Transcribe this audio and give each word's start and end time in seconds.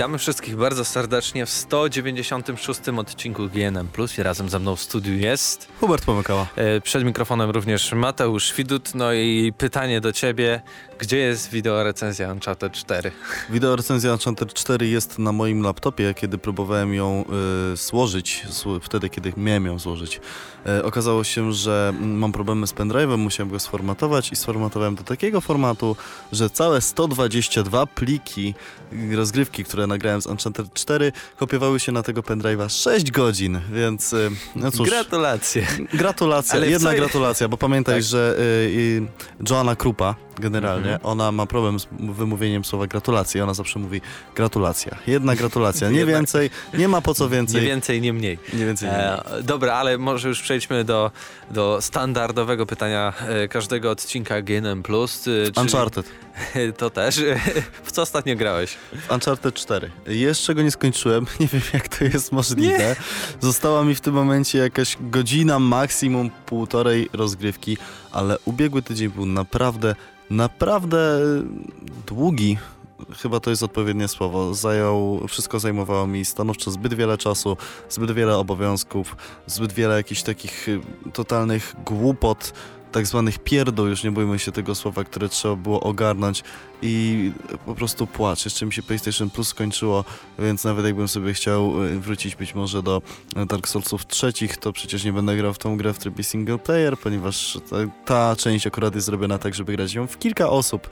Witamy 0.00 0.18
wszystkich 0.18 0.56
bardzo 0.56 0.84
serdecznie 0.84 1.46
w 1.46 1.50
196 1.50 2.80
odcinku 2.88 3.48
GNM+. 3.48 3.88
I 4.18 4.22
razem 4.22 4.48
ze 4.48 4.58
mną 4.58 4.76
w 4.76 4.80
studiu 4.80 5.14
jest... 5.14 5.68
Hubert 5.80 6.04
Pomykała. 6.04 6.46
E, 6.56 6.80
przed 6.80 7.04
mikrofonem 7.04 7.50
również 7.50 7.92
Mateusz 7.92 8.54
Widut. 8.54 8.94
No 8.94 9.12
i 9.12 9.52
pytanie 9.58 10.00
do 10.00 10.12
ciebie. 10.12 10.62
Gdzie 10.98 11.18
jest 11.18 11.50
wideo 11.50 11.84
recenzja 11.84 12.32
Uncharted 12.32 12.72
4? 12.72 13.12
Wideo 13.50 13.76
recenzja 13.76 14.12
Uncharted 14.12 14.54
4 14.54 14.88
jest 14.88 15.18
na 15.18 15.32
moim 15.32 15.62
laptopie, 15.62 16.14
kiedy 16.14 16.38
próbowałem 16.38 16.94
ją 16.94 17.24
y, 17.72 17.76
złożyć, 17.76 18.46
wtedy 18.82 19.08
kiedy 19.08 19.32
miałem 19.36 19.66
ją 19.66 19.78
złożyć. 19.78 20.20
E, 20.66 20.84
okazało 20.84 21.24
się, 21.24 21.52
że 21.52 21.92
mam 22.00 22.32
problemy 22.32 22.66
z 22.66 22.74
pendrive'em, 22.74 23.18
musiałem 23.18 23.50
go 23.50 23.58
sformatować 23.58 24.32
i 24.32 24.36
sformatowałem 24.36 24.94
do 24.94 25.02
takiego 25.02 25.40
formatu, 25.40 25.96
że 26.32 26.50
całe 26.50 26.80
122 26.80 27.86
pliki 27.86 28.54
rozgrywki, 29.12 29.64
które 29.64 29.86
nagrałem 29.90 30.22
z 30.22 30.26
Uncharted 30.26 30.74
4 30.74 31.12
kopiowały 31.38 31.80
się 31.80 31.92
na 31.92 32.02
tego 32.02 32.20
pendrive'a 32.20 32.68
6 32.68 33.10
godzin, 33.10 33.60
więc 33.72 34.12
y, 34.12 34.30
no 34.56 34.70
cóż. 34.70 34.88
Gratulacje. 34.88 35.66
Gratulacja, 35.94 36.54
Ale 36.54 36.66
jedna 36.68 36.94
gratulacja, 36.94 37.48
bo 37.48 37.56
pamiętaj, 37.56 37.94
tak. 37.94 38.02
że 38.02 38.36
y, 38.38 38.42
y, 38.42 39.06
Joanna 39.50 39.76
Krupa, 39.76 40.14
generalnie, 40.40 40.92
mhm. 40.92 41.06
ona 41.06 41.32
ma 41.32 41.46
problem 41.46 41.80
z 41.80 41.86
wymówieniem 41.90 42.64
słowa 42.64 42.86
gratulacje. 42.86 43.42
Ona 43.42 43.54
zawsze 43.54 43.78
mówi 43.78 44.00
gratulacja. 44.34 44.96
Jedna 45.06 45.36
gratulacja, 45.36 45.90
nie 45.90 46.06
więcej, 46.14 46.50
nie 46.74 46.88
ma 46.88 47.00
po 47.00 47.14
co 47.14 47.28
więcej. 47.28 47.60
Nie 47.60 47.68
więcej, 47.68 48.00
nie 48.00 48.12
mniej. 48.12 48.38
Nie 48.52 48.66
więcej, 48.66 48.88
nie 48.88 48.94
mniej. 48.96 49.40
E, 49.40 49.42
dobra, 49.42 49.74
ale 49.74 49.98
może 49.98 50.28
już 50.28 50.42
przejdźmy 50.42 50.84
do, 50.84 51.10
do 51.50 51.78
standardowego 51.80 52.66
pytania 52.66 53.12
e, 53.28 53.48
każdego 53.48 53.90
odcinka 53.90 54.42
GNM+. 54.42 54.82
E, 55.56 55.60
Uncharted. 55.60 56.06
To 56.76 56.90
też. 56.90 57.20
W 57.84 57.92
co 57.92 58.02
ostatnio 58.02 58.36
grałeś? 58.36 58.76
Uncharted 59.10 59.54
4. 59.54 59.90
Jeszcze 60.06 60.54
go 60.54 60.62
nie 60.62 60.70
skończyłem. 60.70 61.26
Nie 61.40 61.46
wiem, 61.46 61.62
jak 61.72 61.88
to 61.88 62.04
jest 62.04 62.32
możliwe. 62.32 62.78
Nie. 62.78 62.96
Została 63.40 63.84
mi 63.84 63.94
w 63.94 64.00
tym 64.00 64.14
momencie 64.14 64.58
jakaś 64.58 64.96
godzina, 65.00 65.58
maksimum 65.58 66.30
półtorej 66.46 67.08
rozgrywki, 67.12 67.76
ale 68.12 68.38
ubiegły 68.44 68.82
tydzień 68.82 69.08
był 69.08 69.26
naprawdę 69.26 69.94
naprawdę 70.30 71.20
długi, 72.06 72.58
chyba 73.16 73.40
to 73.40 73.50
jest 73.50 73.62
odpowiednie 73.62 74.08
słowo. 74.08 74.54
Zajął, 74.54 75.28
wszystko 75.28 75.60
zajmowało 75.60 76.06
mi 76.06 76.24
stanowczo 76.24 76.70
zbyt 76.70 76.94
wiele 76.94 77.18
czasu, 77.18 77.56
zbyt 77.88 78.12
wiele 78.12 78.36
obowiązków, 78.36 79.16
zbyt 79.46 79.72
wiele 79.72 79.96
jakichś 79.96 80.22
takich 80.22 80.68
y, 80.68 80.80
totalnych 81.12 81.74
głupot, 81.86 82.52
tak 82.92 83.06
zwanych 83.06 83.38
pierdół, 83.38 83.86
już 83.86 84.04
nie 84.04 84.10
bójmy 84.10 84.38
się 84.38 84.52
tego 84.52 84.74
słowa, 84.74 85.04
które 85.04 85.28
trzeba 85.28 85.56
było 85.56 85.80
ogarnąć 85.80 86.42
i 86.82 87.32
po 87.66 87.74
prostu 87.74 88.06
płacz. 88.06 88.44
Jeszcze 88.44 88.66
mi 88.66 88.72
się 88.72 88.82
PlayStation 88.82 89.30
Plus 89.30 89.48
skończyło, 89.48 90.04
więc 90.38 90.64
nawet 90.64 90.84
jakbym 90.84 91.08
sobie 91.08 91.34
chciał 91.34 91.84
y, 91.84 92.00
wrócić 92.00 92.36
być 92.36 92.54
może 92.54 92.82
do 92.82 93.02
Dark 93.46 93.68
Soulsów 93.68 94.06
trzecich, 94.06 94.56
to 94.56 94.72
przecież 94.72 95.04
nie 95.04 95.12
będę 95.12 95.36
grał 95.36 95.54
w 95.54 95.58
tą 95.58 95.76
grę 95.76 95.92
w 95.92 95.98
trybie 95.98 96.24
single 96.24 96.58
player, 96.58 96.98
ponieważ 96.98 97.58
ta, 97.70 97.76
ta 98.04 98.36
część 98.36 98.66
akurat 98.66 98.94
jest 98.94 99.06
zrobiona 99.06 99.38
tak, 99.38 99.54
żeby 99.54 99.72
grać 99.72 99.94
ją 99.94 100.06
w 100.06 100.18
kilka 100.18 100.50
osób. 100.50 100.88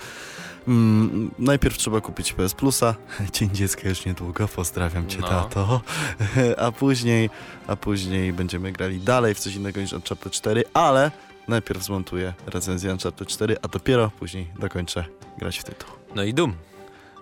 Mm, 0.69 1.31
najpierw 1.39 1.79
trzeba 1.79 2.01
kupić 2.01 2.33
PS 2.33 2.55
Plusa. 2.55 2.95
Dzień 3.33 3.51
dziecka 3.53 3.89
już 3.89 4.05
niedługo, 4.05 4.49
pozdrawiam 4.49 5.07
cię, 5.07 5.19
no. 5.21 5.29
tato. 5.29 5.81
A 6.67 6.73
później, 6.73 7.31
a 7.67 7.77
później 7.77 8.33
będziemy 8.33 8.73
grali 8.73 9.01
dalej 9.01 9.35
w 9.35 9.39
coś 9.39 9.55
innego 9.55 9.81
niż 9.81 9.93
Uncharted 9.93 10.33
4, 10.33 10.65
ale 10.75 11.11
najpierw 11.49 11.85
zmontuję 11.85 12.35
recenzję 12.47 12.93
Uncharted 12.93 13.29
4, 13.29 13.57
a 13.63 13.69
dopiero 13.69 14.11
później 14.19 14.47
dokończę 14.59 15.05
grać 15.39 15.59
w 15.59 15.65
tytuł. 15.65 15.91
No 16.15 16.25
i 16.25 16.35
Doom. 16.35 16.55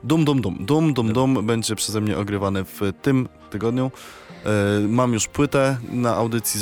Doom, 0.04 0.24
Doom, 0.24 0.40
Doom. 0.40 0.66
Doom, 0.66 0.94
Doom, 0.94 1.12
Doom 1.12 1.46
będzie 1.46 1.76
przeze 1.76 2.00
mnie 2.00 2.18
ogrywany 2.18 2.64
w 2.64 2.80
tym 3.02 3.28
tygodniu. 3.50 3.90
E, 4.44 4.88
mam 4.88 5.12
już 5.12 5.28
płytę 5.28 5.78
na 5.90 6.14
audycji, 6.14 6.60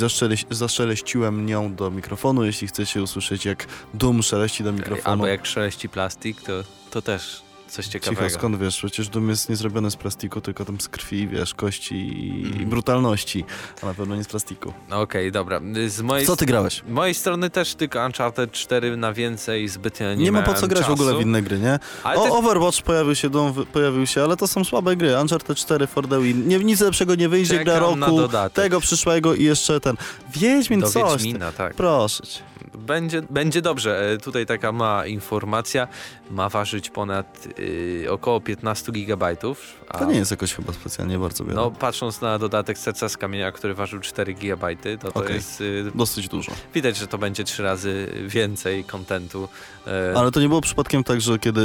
zaszeleściłem 0.49 1.45
nią 1.45 1.75
do 1.75 1.91
mikrofonu. 1.91 2.45
Jeśli 2.45 2.67
chcecie 2.67 3.03
usłyszeć, 3.03 3.45
jak 3.45 3.67
Doom 3.93 4.23
szeleści 4.23 4.63
do 4.63 4.71
mikrofonu. 4.71 5.11
Albo 5.11 5.27
jak 5.27 5.45
szeleści 5.45 5.89
plastik, 5.89 6.41
to, 6.41 6.63
to 6.91 7.01
też 7.01 7.44
coś 7.67 7.87
ciekawego. 7.87 8.27
Cicho, 8.27 8.39
skąd 8.39 8.59
wiesz? 8.59 8.77
Przecież 8.77 9.09
dom 9.09 9.29
jest 9.29 9.49
nie 9.49 9.55
zrobiony 9.55 9.91
z 9.91 9.95
plastiku, 9.95 10.41
tylko 10.41 10.65
tam 10.65 10.81
z 10.81 10.87
krwi, 10.87 11.27
wiesz, 11.27 11.53
kości 11.53 11.95
i 11.95 12.45
mm. 12.53 12.69
brutalności, 12.69 13.45
a 13.83 13.85
na 13.85 13.93
pewno 13.93 14.15
nie 14.15 14.23
z 14.23 14.27
plastiku. 14.27 14.73
Okej, 14.87 15.03
okay, 15.03 15.31
dobra. 15.31 15.61
Z 15.87 16.01
mojej 16.01 16.27
co 16.27 16.35
ty 16.35 16.45
grałeś? 16.45 16.83
Z 16.87 16.89
mojej 16.89 17.13
strony 17.13 17.49
też 17.49 17.75
tylko 17.75 18.05
Uncharted 18.05 18.51
4 18.51 18.97
na 18.97 19.13
więcej 19.13 19.67
zbytnio 19.67 20.13
nie 20.13 20.23
Nie 20.23 20.31
ma 20.31 20.41
po 20.41 20.53
co 20.53 20.67
grać 20.67 20.81
czasu. 20.81 20.95
w 20.95 21.01
ogóle 21.01 21.17
w 21.17 21.21
inne 21.21 21.41
gry, 21.41 21.59
nie? 21.59 21.79
Ale 22.03 22.19
o, 22.19 22.23
ty... 22.23 22.31
Overwatch 22.31 22.81
pojawił 22.81 23.15
się, 23.15 23.29
Dom 23.29 23.53
pojawił 23.73 24.07
się, 24.07 24.23
ale 24.23 24.37
to 24.37 24.47
są 24.47 24.63
słabe 24.63 24.95
gry. 24.95 25.19
Uncharted 25.19 25.57
4 25.57 25.87
for 25.87 26.07
the 26.07 26.21
win. 26.21 26.47
Nie, 26.47 26.59
nic 26.59 26.81
lepszego 26.81 27.15
nie 27.15 27.29
wyjdzie, 27.29 27.57
Czekam 27.57 27.65
gra 27.65 27.79
roku, 27.79 28.19
tego 28.53 28.79
przyszłego 28.79 29.35
i 29.35 29.43
jeszcze 29.43 29.79
ten. 29.79 29.95
Wiedźmin, 30.33 30.79
Do 30.79 30.89
coś. 30.89 31.11
Wiedźmina, 31.11 31.51
tak. 31.51 31.73
Proszę 31.73 32.23
cię 32.27 32.54
będzie, 32.73 33.21
będzie 33.21 33.61
dobrze. 33.61 34.13
E, 34.13 34.17
tutaj 34.17 34.45
taka 34.45 34.71
ma 34.71 35.05
informacja. 35.05 35.87
Ma 36.31 36.49
ważyć 36.49 36.89
ponad 36.89 37.47
y, 37.59 38.07
około 38.09 38.41
15 38.41 38.91
gigabajtów. 38.91 39.85
To 39.99 40.05
nie 40.05 40.15
jest 40.15 40.31
jakoś 40.31 40.53
chyba 40.53 40.73
specjalnie 40.73 41.19
bardzo 41.19 41.43
wiele. 41.43 41.55
No, 41.55 41.71
patrząc 41.71 42.21
na 42.21 42.39
dodatek 42.39 42.77
serca 42.77 43.09
z 43.09 43.17
kamienia, 43.17 43.51
który 43.51 43.73
ważył 43.73 43.99
4 43.99 44.33
gigabajty, 44.33 44.97
to, 44.97 45.11
to 45.11 45.19
okay. 45.19 45.33
jest... 45.33 45.61
Y, 45.61 45.91
Dosyć 45.95 46.27
dużo. 46.27 46.51
Widać, 46.73 46.97
że 46.97 47.07
to 47.07 47.17
będzie 47.17 47.43
trzy 47.43 47.63
razy 47.63 48.07
więcej 48.27 48.83
kontentu. 48.83 49.47
Y, 49.87 50.17
Ale 50.17 50.31
to 50.31 50.39
nie 50.39 50.47
było 50.47 50.61
przypadkiem 50.61 51.03
tak, 51.03 51.21
że 51.21 51.39
kiedy 51.39 51.61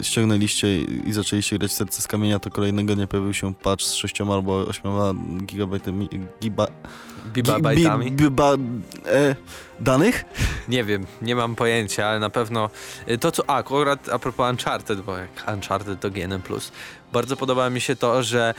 y, 0.00 0.04
ściągnęliście 0.04 0.82
i 0.82 1.12
zaczęliście 1.12 1.58
grać 1.58 1.72
serce 1.72 2.02
z 2.02 2.06
kamienia, 2.06 2.38
to 2.38 2.50
kolejnego 2.50 2.94
nie 2.94 3.06
pojawił 3.06 3.34
się 3.34 3.54
patch 3.54 3.82
z 3.82 3.94
6 3.94 4.20
albo 4.20 4.52
8 4.58 4.92
gigabajtami... 5.46 6.08
Giba, 6.42 6.66
Bibabajtami? 7.32 8.12
Biba, 8.12 8.52
e, 9.06 9.36
danych? 9.80 10.24
Nie 10.68 10.84
wiem, 10.84 11.06
nie 11.22 11.36
mam 11.36 11.56
pojęcia, 11.56 12.06
ale 12.06 12.18
na 12.18 12.30
pewno 12.30 12.70
y, 13.08 13.18
to 13.18 13.32
co, 13.32 13.50
a, 13.50 13.56
akurat 13.56 14.08
a 14.08 14.18
propos 14.18 14.50
Uncharted, 14.50 15.00
bo 15.00 15.16
jak 15.16 15.30
Uncharted 15.54 16.00
to 16.00 16.10
GNM+, 16.10 16.42
bardzo 17.12 17.36
podoba 17.36 17.70
mi 17.70 17.80
się 17.80 17.96
to, 17.96 18.22
że 18.22 18.54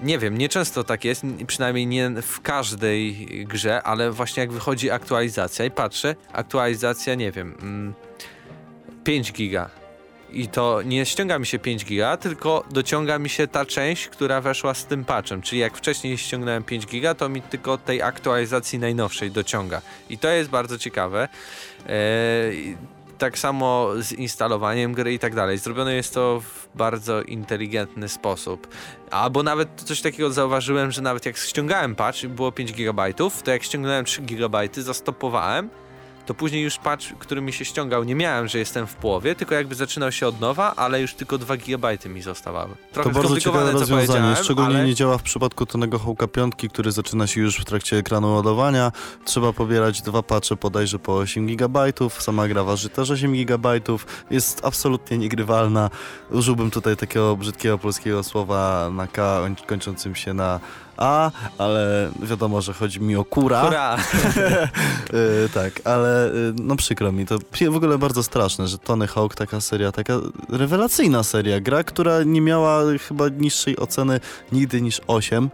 nie 0.00 0.18
wiem, 0.18 0.38
nieczęsto 0.38 0.84
tak 0.84 1.04
jest, 1.04 1.22
przynajmniej 1.46 1.86
nie 1.86 2.10
w 2.22 2.40
każdej 2.40 3.26
grze, 3.46 3.82
ale 3.82 4.10
właśnie 4.10 4.40
jak 4.40 4.52
wychodzi 4.52 4.90
aktualizacja 4.90 5.64
i 5.64 5.70
patrzę, 5.70 6.16
aktualizacja, 6.32 7.14
nie 7.14 7.32
wiem, 7.32 7.54
5 9.04 9.28
mm, 9.28 9.36
giga, 9.36 9.70
i 10.34 10.48
to 10.48 10.82
nie 10.82 11.06
ściąga 11.06 11.38
mi 11.38 11.46
się 11.46 11.58
5 11.58 11.84
giga, 11.84 12.16
tylko 12.16 12.64
dociąga 12.70 13.18
mi 13.18 13.28
się 13.28 13.48
ta 13.48 13.66
część, 13.66 14.08
która 14.08 14.40
weszła 14.40 14.74
z 14.74 14.86
tym 14.86 15.04
patchem. 15.04 15.42
Czyli 15.42 15.60
jak 15.60 15.76
wcześniej 15.76 16.18
ściągnąłem 16.18 16.64
5 16.64 16.86
giga, 16.86 17.14
to 17.14 17.28
mi 17.28 17.42
tylko 17.42 17.78
tej 17.78 18.02
aktualizacji 18.02 18.78
najnowszej 18.78 19.30
dociąga. 19.30 19.82
I 20.10 20.18
to 20.18 20.28
jest 20.28 20.50
bardzo 20.50 20.78
ciekawe. 20.78 21.28
Eee, 21.88 22.76
tak 23.18 23.38
samo 23.38 23.90
z 23.98 24.12
instalowaniem 24.12 24.92
gry 24.92 25.14
i 25.14 25.18
tak 25.18 25.34
dalej. 25.34 25.58
Zrobione 25.58 25.94
jest 25.94 26.14
to 26.14 26.40
w 26.40 26.76
bardzo 26.76 27.22
inteligentny 27.22 28.08
sposób. 28.08 28.68
Albo 29.10 29.42
nawet 29.42 29.82
coś 29.82 30.00
takiego 30.00 30.32
zauważyłem, 30.32 30.92
że 30.92 31.02
nawet 31.02 31.26
jak 31.26 31.36
ściągałem 31.36 31.94
patch 31.94 32.22
i 32.22 32.28
było 32.28 32.52
5 32.52 32.72
GB, 32.72 33.14
to 33.14 33.30
jak 33.46 33.62
ściągnąłem 33.62 34.04
3 34.04 34.22
GB, 34.22 34.68
zastopowałem 34.72 35.70
to 36.26 36.34
później 36.34 36.62
już 36.62 36.78
patch, 36.78 37.06
który 37.18 37.40
mi 37.40 37.52
się 37.52 37.64
ściągał, 37.64 38.04
nie 38.04 38.14
miałem, 38.14 38.48
że 38.48 38.58
jestem 38.58 38.86
w 38.86 38.94
połowie, 38.94 39.34
tylko 39.34 39.54
jakby 39.54 39.74
zaczynał 39.74 40.12
się 40.12 40.26
od 40.26 40.40
nowa, 40.40 40.74
ale 40.76 41.00
już 41.00 41.14
tylko 41.14 41.38
2 41.38 41.56
GB 41.56 41.98
mi 42.06 42.22
zostawały. 42.22 42.74
Trochę 42.92 43.10
to 43.10 43.18
bardzo 43.20 43.40
ciekawe 43.40 43.72
rozwiązanie, 43.72 44.36
szczególnie 44.36 44.76
ale... 44.76 44.86
nie 44.86 44.94
działa 44.94 45.18
w 45.18 45.22
przypadku 45.22 45.66
Tonego 45.66 45.98
Hołka 45.98 46.26
piątki, 46.26 46.68
który 46.68 46.92
zaczyna 46.92 47.26
się 47.26 47.40
już 47.40 47.58
w 47.58 47.64
trakcie 47.64 47.96
ekranu 47.96 48.34
ładowania. 48.34 48.92
Trzeba 49.24 49.52
pobierać 49.52 50.02
dwa 50.02 50.22
patche 50.22 50.56
bodajże 50.56 50.98
po 50.98 51.16
8 51.16 51.46
GB, 51.46 51.92
sama 52.18 52.48
gra 52.48 52.64
waży 52.64 52.88
też 52.88 53.10
8 53.10 53.44
GB, 53.44 53.80
jest 54.30 54.64
absolutnie 54.64 55.18
niegrywalna. 55.18 55.90
Użyłbym 56.30 56.70
tutaj 56.70 56.96
takiego 56.96 57.36
brzydkiego 57.36 57.78
polskiego 57.78 58.22
słowa 58.22 58.90
na 58.92 59.06
K, 59.06 59.40
kończącym 59.66 60.14
się 60.14 60.34
na 60.34 60.60
a, 60.96 61.30
ale 61.58 62.10
wiadomo, 62.22 62.60
że 62.60 62.72
chodzi 62.72 63.00
mi 63.00 63.16
o 63.16 63.24
kura. 63.24 63.60
Kura! 63.60 63.96
y, 63.96 65.48
tak, 65.54 65.72
ale 65.84 66.28
y, 66.28 66.32
no 66.62 66.76
przykro 66.76 67.12
mi, 67.12 67.26
to 67.26 67.38
w 67.70 67.76
ogóle 67.76 67.98
bardzo 67.98 68.22
straszne, 68.22 68.68
że 68.68 68.78
Tony 68.78 69.06
Hawk, 69.06 69.34
taka 69.34 69.60
seria, 69.60 69.92
taka 69.92 70.14
rewelacyjna 70.48 71.22
seria, 71.22 71.60
gra, 71.60 71.84
która 71.84 72.22
nie 72.22 72.40
miała 72.40 72.82
chyba 73.08 73.28
niższej 73.28 73.76
oceny 73.76 74.20
nigdy 74.52 74.82
niż 74.82 75.00
8. 75.06 75.50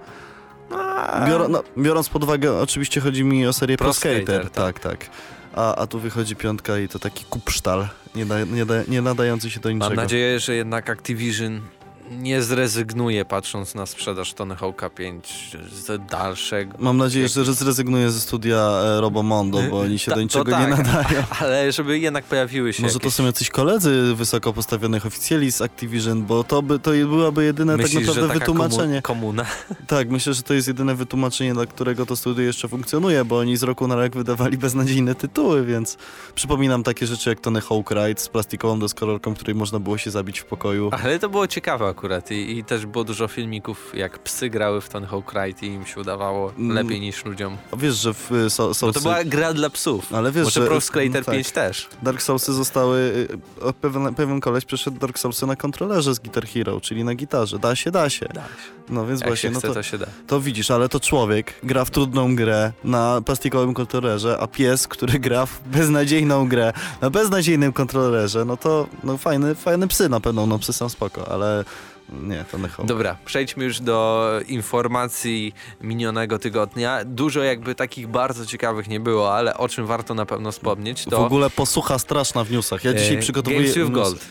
Bior, 1.27 1.51
no, 1.51 1.63
biorąc 1.79 2.09
pod 2.09 2.25
uwagę, 2.25 2.59
oczywiście 2.59 3.01
chodzi 3.01 3.25
mi 3.25 3.47
o 3.47 3.53
serię 3.53 3.77
Pro, 3.77 3.85
Pro 3.85 3.95
Skater, 3.95 4.23
Skater, 4.23 4.51
tak, 4.51 4.81
tak. 4.81 4.99
tak. 4.99 5.11
A, 5.55 5.75
a 5.75 5.87
tu 5.87 5.99
wychodzi 5.99 6.37
piątka 6.37 6.79
i 6.79 6.89
to 6.89 6.99
taki 6.99 7.25
kupsztal, 7.25 7.89
nie, 8.15 8.27
da, 8.27 8.45
nie, 8.45 8.67
da, 8.67 8.75
nie 8.89 9.03
nadający 9.03 9.51
się 9.51 9.61
do 9.61 9.71
niczego. 9.71 9.95
Mam 9.95 9.97
nadzieję, 9.97 10.41
że 10.41 10.55
jednak 10.55 10.91
Activision 10.91 11.61
nie 12.11 12.43
zrezygnuję 12.43 13.25
patrząc 13.25 13.75
na 13.75 13.87
sprzedaż 13.87 14.35
Tony 14.35 14.55
Hawk'a 14.55 14.91
5 14.91 15.57
z 15.73 16.07
dalszego. 16.11 16.77
Mam 16.79 16.97
nadzieję, 16.97 17.29
że 17.29 17.55
zrezygnuje 17.55 18.11
ze 18.11 18.21
studia 18.21 18.57
e, 18.57 19.01
Robomondo, 19.01 19.63
bo 19.71 19.81
oni 19.81 19.99
się 19.99 20.11
Ta- 20.11 20.11
do 20.11 20.17
to 20.17 20.23
niczego 20.23 20.51
tak. 20.51 20.71
nie 20.71 20.77
nadają. 20.77 21.23
Ale 21.41 21.73
żeby 21.73 21.99
jednak 21.99 22.25
pojawiły 22.25 22.73
się 22.73 22.83
Może 22.83 22.95
to 22.95 22.99
jakieś... 22.99 23.15
są 23.15 23.27
jacyś 23.27 23.51
koledzy 23.51 24.15
wysoko 24.15 24.53
postawionych 24.53 25.07
oficjeli 25.07 25.53
z 25.53 25.61
Activision, 25.63 26.25
bo 26.27 26.45
to, 26.45 26.63
by, 26.63 26.79
to 26.79 26.91
byłaby 26.91 27.45
jedyne 27.45 27.77
Myślisz, 27.77 27.95
tak 27.95 28.17
naprawdę 28.17 28.39
wytłumaczenie. 28.39 29.03
komu- 29.03 29.21
komuna? 29.21 29.47
Tak, 29.87 30.11
myślę, 30.11 30.35
że 30.35 30.43
to 30.43 30.55
jest 30.55 30.69
jedyne 30.69 30.95
wytłumaczenie, 30.95 31.55
dla 31.55 31.67
którego 31.67 32.07
to 32.07 32.17
studio 32.17 32.43
jeszcze 32.45 32.69
funkcjonuje, 32.69 33.25
bo 33.25 33.39
oni 33.39 33.57
z 33.57 33.63
roku 33.63 33.89
na 33.89 33.95
rok 33.97 34.17
wydawali 34.17 34.59
beznadziejne 34.59 35.15
tytuły, 35.15 35.65
więc 35.67 35.97
przypominam 36.35 36.83
takie 36.83 37.07
rzeczy 37.07 37.31
jak 37.31 37.41
Tony 37.41 37.61
Hawk 37.61 37.91
Ride 37.91 38.21
z 38.21 38.29
plastikową 38.29 38.81
deskorolką, 38.81 39.35
której 39.35 39.55
można 39.55 39.79
było 39.79 39.99
się 39.99 40.11
zabić 40.11 40.41
w 40.41 40.45
pokoju. 40.45 40.91
Ale 41.05 41.19
to 41.19 41.29
było 41.29 41.47
ciekawe 41.47 41.89
akurat 42.01 42.31
I, 42.31 42.59
i 42.59 42.65
też 42.65 42.87
było 42.87 43.05
dużo 43.05 43.29
filmików, 43.29 43.93
jak 43.95 44.19
psy 44.19 44.51
grały 44.51 44.81
w 44.81 44.89
Tony 44.89 45.07
Hawk 45.07 45.33
Ride 45.33 45.67
i 45.67 45.71
im 45.71 45.87
się 45.87 46.01
udawało 46.01 46.53
Mm. 46.59 46.77
lepiej 46.77 47.01
niż 47.01 47.25
ludziom. 47.25 47.57
Wiesz, 47.79 47.95
że 47.95 48.15
w 48.15 48.33
y, 48.33 48.51
so, 48.51 48.69
Bo 48.69 48.75
Soulsy, 48.75 48.99
to 48.99 49.03
była 49.03 49.25
gra 49.25 49.53
dla 49.53 49.71
psów. 49.71 50.15
Ale 50.15 50.33
wiesz, 50.33 50.45
Może 50.45 50.61
że- 50.61 50.67
Pro 50.67 50.81
Skater 50.81 51.11
no 51.15 51.23
tak. 51.23 51.35
5 51.35 51.51
też. 51.51 51.89
Dark 52.03 52.23
Soulsy 52.23 52.53
zostały, 52.53 52.99
y, 53.69 53.73
pewien, 53.81 54.15
pewien 54.15 54.41
koleś 54.41 54.65
przeszedł 54.65 54.99
Dark 54.99 55.19
Soulsy 55.19 55.47
na 55.47 55.57
kontrolerze 55.57 56.15
z 56.15 56.19
Guitar 56.19 56.47
Hero, 56.47 56.81
czyli 56.81 57.05
na 57.05 57.15
gitarze. 57.15 57.59
Da 57.59 57.77
się, 57.77 57.91
da 57.91 58.11
się. 58.11 58.27
Da 58.35 58.41
się. 58.43 58.81
No 58.89 59.07
więc 59.07 59.21
Jak 59.21 59.29
właśnie, 59.29 59.49
się 59.49 59.53
no 59.55 59.59
chce, 59.59 59.69
to, 59.69 59.75
to 59.75 59.83
się 59.83 59.99
da. 59.99 60.07
to 60.27 60.41
widzisz, 60.41 60.71
ale 60.71 60.89
to 60.89 61.01
człowiek 61.01 61.55
gra 61.63 61.85
w 61.85 61.91
trudną 61.91 62.37
grę 62.37 62.73
na 62.85 63.21
plastikowym 63.25 63.75
kontrolerze, 63.75 64.39
a 64.41 64.47
pies, 64.47 64.89
który 64.89 65.19
gra 65.27 65.47
w 65.47 65.61
beznadziejną 65.69 66.49
grę 66.49 66.73
na 67.01 67.11
beznadziejnym 67.11 67.73
kontrolerze, 67.73 68.45
no 68.45 68.57
to 68.57 68.87
no 69.05 69.17
fajny, 69.19 69.55
fajne 69.55 69.89
psy 69.89 70.09
na 70.09 70.21
pewno, 70.21 70.47
no 70.47 70.59
psy 70.59 70.73
są 70.73 70.89
spoko, 70.89 71.29
ale 71.33 71.65
nie, 72.13 72.45
to 72.53 72.59
Hawk. 72.69 72.87
Dobra, 72.87 73.17
przejdźmy 73.25 73.65
już 73.65 73.81
do 73.81 74.31
informacji 74.49 75.55
minionego 75.81 76.39
tygodnia. 76.39 77.05
Dużo 77.05 77.43
jakby 77.43 77.75
takich 77.75 78.09
bardzo 78.09 78.47
ciekawych 78.47 78.89
nie 78.89 79.01
było, 79.01 79.35
ale 79.35 79.57
o 79.57 79.69
czym 79.69 79.87
warto 79.87 80.15
na 80.15 80.27
pewno 80.27 80.53
wspomnieć, 80.53 81.05
to 81.05 81.21
W 81.21 81.25
ogóle 81.25 81.51
posłucha 81.51 81.99
straszna 81.99 82.45
w 82.45 82.51
newsach. 82.51 82.85
Ja 82.85 82.95
dzisiaj 82.95 83.17
e, 83.17 83.21
przygotowuję... 83.21 83.61
Games 83.61 83.75
with 83.75 83.91
Gold. 83.91 84.25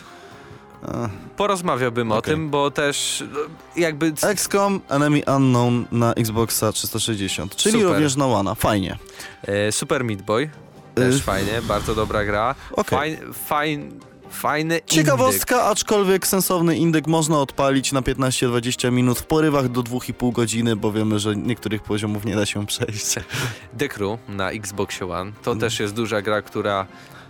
Porozmawiałbym 1.36 2.12
o 2.12 2.16
Okej. 2.16 2.34
tym, 2.34 2.50
bo 2.50 2.70
też 2.70 3.24
no, 3.32 3.38
jakby... 3.76 4.12
XCOM 4.22 4.80
Enemy 4.88 5.22
Unknown 5.36 5.84
na 5.92 6.14
Xboxa 6.14 6.72
360, 6.72 7.56
czyli 7.56 7.72
Super. 7.72 7.88
również 7.88 8.16
na 8.16 8.26
One. 8.26 8.54
Fajnie. 8.54 8.98
E, 9.42 9.72
Super 9.72 10.04
Meat 10.04 10.22
Boy, 10.22 10.50
też 10.94 11.16
E, 11.16 11.18
fajnie, 11.18 11.62
bardzo 11.62 11.94
dobra 11.94 12.24
gra. 12.24 12.54
Okej. 12.72 12.98
Fajn, 12.98 13.32
fajn, 13.32 14.00
fajny 14.30 14.74
indyk. 14.74 14.90
Ciekawostka, 14.90 15.62
aczkolwiek 15.64 16.26
sensowny 16.26 16.76
indyk 16.76 17.06
można 17.06 17.38
odpalić 17.40 17.92
na 17.92 18.00
15-20 18.00 18.92
minut 18.92 19.18
w 19.18 19.26
porywach 19.26 19.68
do 19.68 19.82
2,5 19.82 20.32
godziny, 20.32 20.76
bo 20.76 20.92
wiemy, 20.92 21.18
że 21.18 21.36
niektórych 21.36 21.82
poziomów 21.82 22.24
nie 22.24 22.36
da 22.36 22.46
się 22.46 22.66
przejść. 22.66 23.14
The 23.78 23.88
Crew 23.88 24.18
na 24.28 24.50
Xbox 24.50 25.02
One. 25.02 25.32
To 25.42 25.56
też 25.56 25.80
jest 25.80 25.94
duża 25.94 26.22
gra, 26.22 26.42
która... 26.42 26.86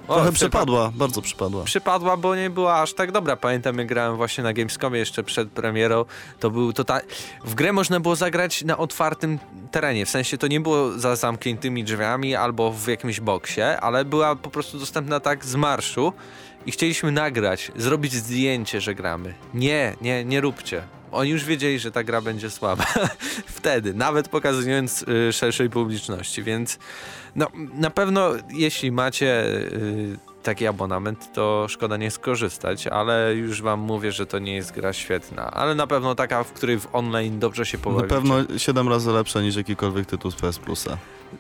o, 0.09 0.15
Trochę 0.15 0.31
przypa- 0.31 0.35
przepadła, 0.35 0.93
bardzo 0.95 1.23
przepadła. 1.23 1.65
Przypadła, 1.65 2.17
bo 2.17 2.37
nie 2.37 2.51
była 2.51 2.81
aż 2.83 2.95
tak 2.95 3.13
dobra. 3.13 3.37
Pamiętam, 3.37 3.79
jak 3.79 3.87
grałem 3.87 4.17
właśnie 4.17 4.45
na 4.45 4.53
Gamescomie 4.53 4.99
jeszcze 4.99 5.23
przed 5.23 5.51
premierą. 5.51 6.05
To 6.41 6.51
był 6.51 6.73
to 6.73 6.85
ta... 6.85 7.01
W 7.45 7.55
grę 7.55 7.73
można 7.73 8.01
było 8.01 8.17
zagrać 8.17 8.65
na 8.65 8.79
otwartym 8.79 9.39
terenie. 9.71 10.07
W 10.07 10.11
sensie 10.11 10.39
to 10.39 10.47
nie 10.47 10.61
było 10.61 10.99
za 10.99 11.17
zamkniętymi 11.17 11.85
drzwiami 11.85 12.35
albo 12.35 12.73
w 12.73 12.87
jakimś 12.89 13.21
boksie, 13.21 13.61
ale 13.63 14.05
była 14.05 14.37
po 14.37 14.51
prostu 14.51 14.79
dostępna 14.79 15.21
tak 15.21 15.45
z 15.45 15.55
marszu 15.55 16.13
i 16.67 16.73
chcieliśmy 16.73 17.13
nagrać, 17.13 17.73
zrobić 17.77 18.13
zdjęcie, 18.13 18.81
że 18.81 18.95
gramy. 18.95 19.35
Nie, 19.55 19.97
nie, 20.01 20.25
nie 20.25 20.41
róbcie. 20.41 20.83
Oni 21.13 21.31
już 21.31 21.45
wiedzieli, 21.45 21.79
że 21.79 21.93
ta 21.93 22.05
gra 22.05 22.21
będzie 22.21 22.51
słaba. 22.51 22.87
Wtedy, 23.59 23.95
nawet 23.95 24.29
pokazując 24.29 25.03
y, 25.03 25.33
szerszej 25.33 25.71
publiczności, 25.71 26.43
więc 26.43 26.79
no, 27.37 27.49
na 27.75 27.91
pewno 27.91 28.33
jeśli 28.51 28.93
macie 28.93 29.45
y, 29.47 30.19
taki 30.43 30.67
abonament, 30.67 31.33
to 31.33 31.67
szkoda 31.69 31.97
nie 31.97 32.11
skorzystać, 32.11 32.87
ale 32.87 33.35
już 33.35 33.63
wam 33.63 33.81
mówię, 33.81 34.13
że 34.13 34.27
to 34.27 34.39
nie 34.39 34.55
jest 34.55 34.73
gra 34.73 34.93
świetna, 34.93 35.51
ale 35.51 35.75
na 35.75 35.87
pewno 35.87 36.15
taka, 36.15 36.45
w 36.45 36.53
której 36.53 36.81
w 36.81 36.89
online 36.93 37.39
dobrze 37.39 37.67
się 37.67 37.79
Na 37.79 37.85
pobawicie. 37.85 38.15
pewno 38.15 38.35
7 38.59 38.89
razy 38.89 39.11
lepsza 39.13 39.41
niż 39.41 39.57
jakikolwiek 39.57 40.07
tytuł 40.07 40.31
z 40.31 40.35
PS 40.37 40.59
Plusa. 40.59 40.97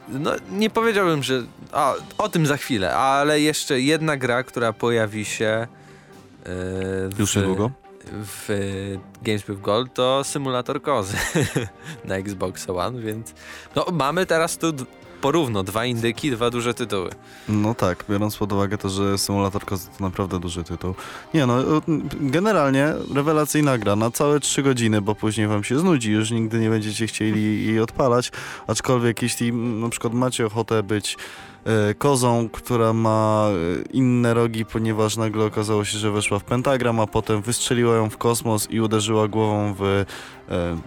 No, 0.08 0.31
nie 0.50 0.70
powiedziałbym, 0.70 1.23
że... 1.23 1.43
A, 1.73 1.94
o 2.19 2.29
tym 2.29 2.47
za 2.47 2.56
chwilę, 2.56 2.97
ale 2.97 3.41
jeszcze 3.41 3.81
jedna 3.81 4.17
gra, 4.17 4.43
która 4.43 4.73
pojawi 4.73 5.25
się... 5.25 5.67
y, 6.41 6.44
w, 7.08 7.19
Już 7.19 7.37
niedługo? 7.37 7.70
w 8.12 8.49
Games 9.23 9.43
with 9.46 9.61
Gold 9.61 9.94
to 9.94 10.25
symulator 10.25 10.82
kozy 10.82 11.17
na 12.05 12.17
Xbox 12.17 12.70
One, 12.70 13.00
więc 13.00 13.35
no, 13.76 13.87
mamy 13.93 14.26
teraz 14.26 14.58
tu 14.58 14.73
porówno 15.20 15.62
dwa 15.62 15.84
indyki, 15.84 16.31
dwa 16.31 16.50
duże 16.50 16.75
tytuły. 16.75 17.11
No 17.49 17.75
tak, 17.75 18.05
biorąc 18.11 18.37
pod 18.37 18.52
uwagę 18.52 18.78
to, 18.78 18.88
że 18.88 19.19
Symulator 19.19 19.64
to 19.64 19.76
naprawdę 20.00 20.40
duży 20.40 20.64
tytuł. 20.64 20.94
Nie 21.34 21.46
no, 21.46 21.58
generalnie 22.20 22.94
rewelacyjna 23.14 23.78
gra 23.78 23.96
na 23.96 24.11
całe 24.11 24.40
3 24.40 24.62
godziny, 24.62 25.00
bo 25.00 25.14
później 25.14 25.46
wam 25.46 25.64
się 25.64 25.78
znudzi, 25.78 26.12
już 26.12 26.31
nigdy 26.31 26.58
nie 26.58 26.70
będziecie 26.70 27.06
chcieli 27.06 27.67
jej 27.67 27.81
odpalać, 27.81 28.32
aczkolwiek 28.67 29.22
jeśli 29.22 29.49
mm, 29.49 29.81
na 29.81 29.88
przykład 29.88 30.14
macie 30.14 30.46
ochotę 30.46 30.82
być 30.82 31.17
kozą, 31.98 32.48
która 32.52 32.92
ma 32.92 33.48
e, 33.48 33.82
inne 33.92 34.34
rogi, 34.34 34.64
ponieważ 34.64 35.16
nagle 35.16 35.44
okazało 35.44 35.84
się, 35.84 35.98
że 35.98 36.10
weszła 36.10 36.38
w 36.38 36.44
pentagram, 36.44 37.00
a 37.00 37.06
potem 37.06 37.42
wystrzeliła 37.42 37.96
ją 37.96 38.10
w 38.10 38.18
kosmos 38.18 38.70
i 38.70 38.80
uderzyła 38.80 39.28
głową 39.28 39.74
w 39.74 39.82
e, 39.82 40.06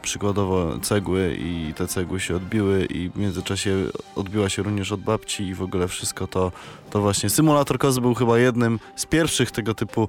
przykładowo 0.02 0.80
cegły 0.80 1.38
i 1.40 1.74
te 1.74 1.88
cegły 1.88 2.20
się 2.20 2.36
odbiły 2.36 2.86
i 2.86 3.10
w 3.10 3.18
międzyczasie 3.18 3.76
odbiła 4.16 4.50
się 4.50 4.64
również 4.64 4.92
od 4.92 5.02
babci 5.02 5.44
i 5.44 5.56
w 5.56 5.62
ogóle 5.62 5.88
wszystko 5.88 6.28
to, 6.28 6.52
to 6.90 7.02
właśnie 7.02 7.30
Symulator 7.30 7.78
Kozy 7.80 8.02
był 8.02 8.14
chyba 8.14 8.40
jednym 8.40 8.80
z 8.96 9.06
pierwszych 9.06 9.52
tego 9.52 9.74
typu 9.74 10.08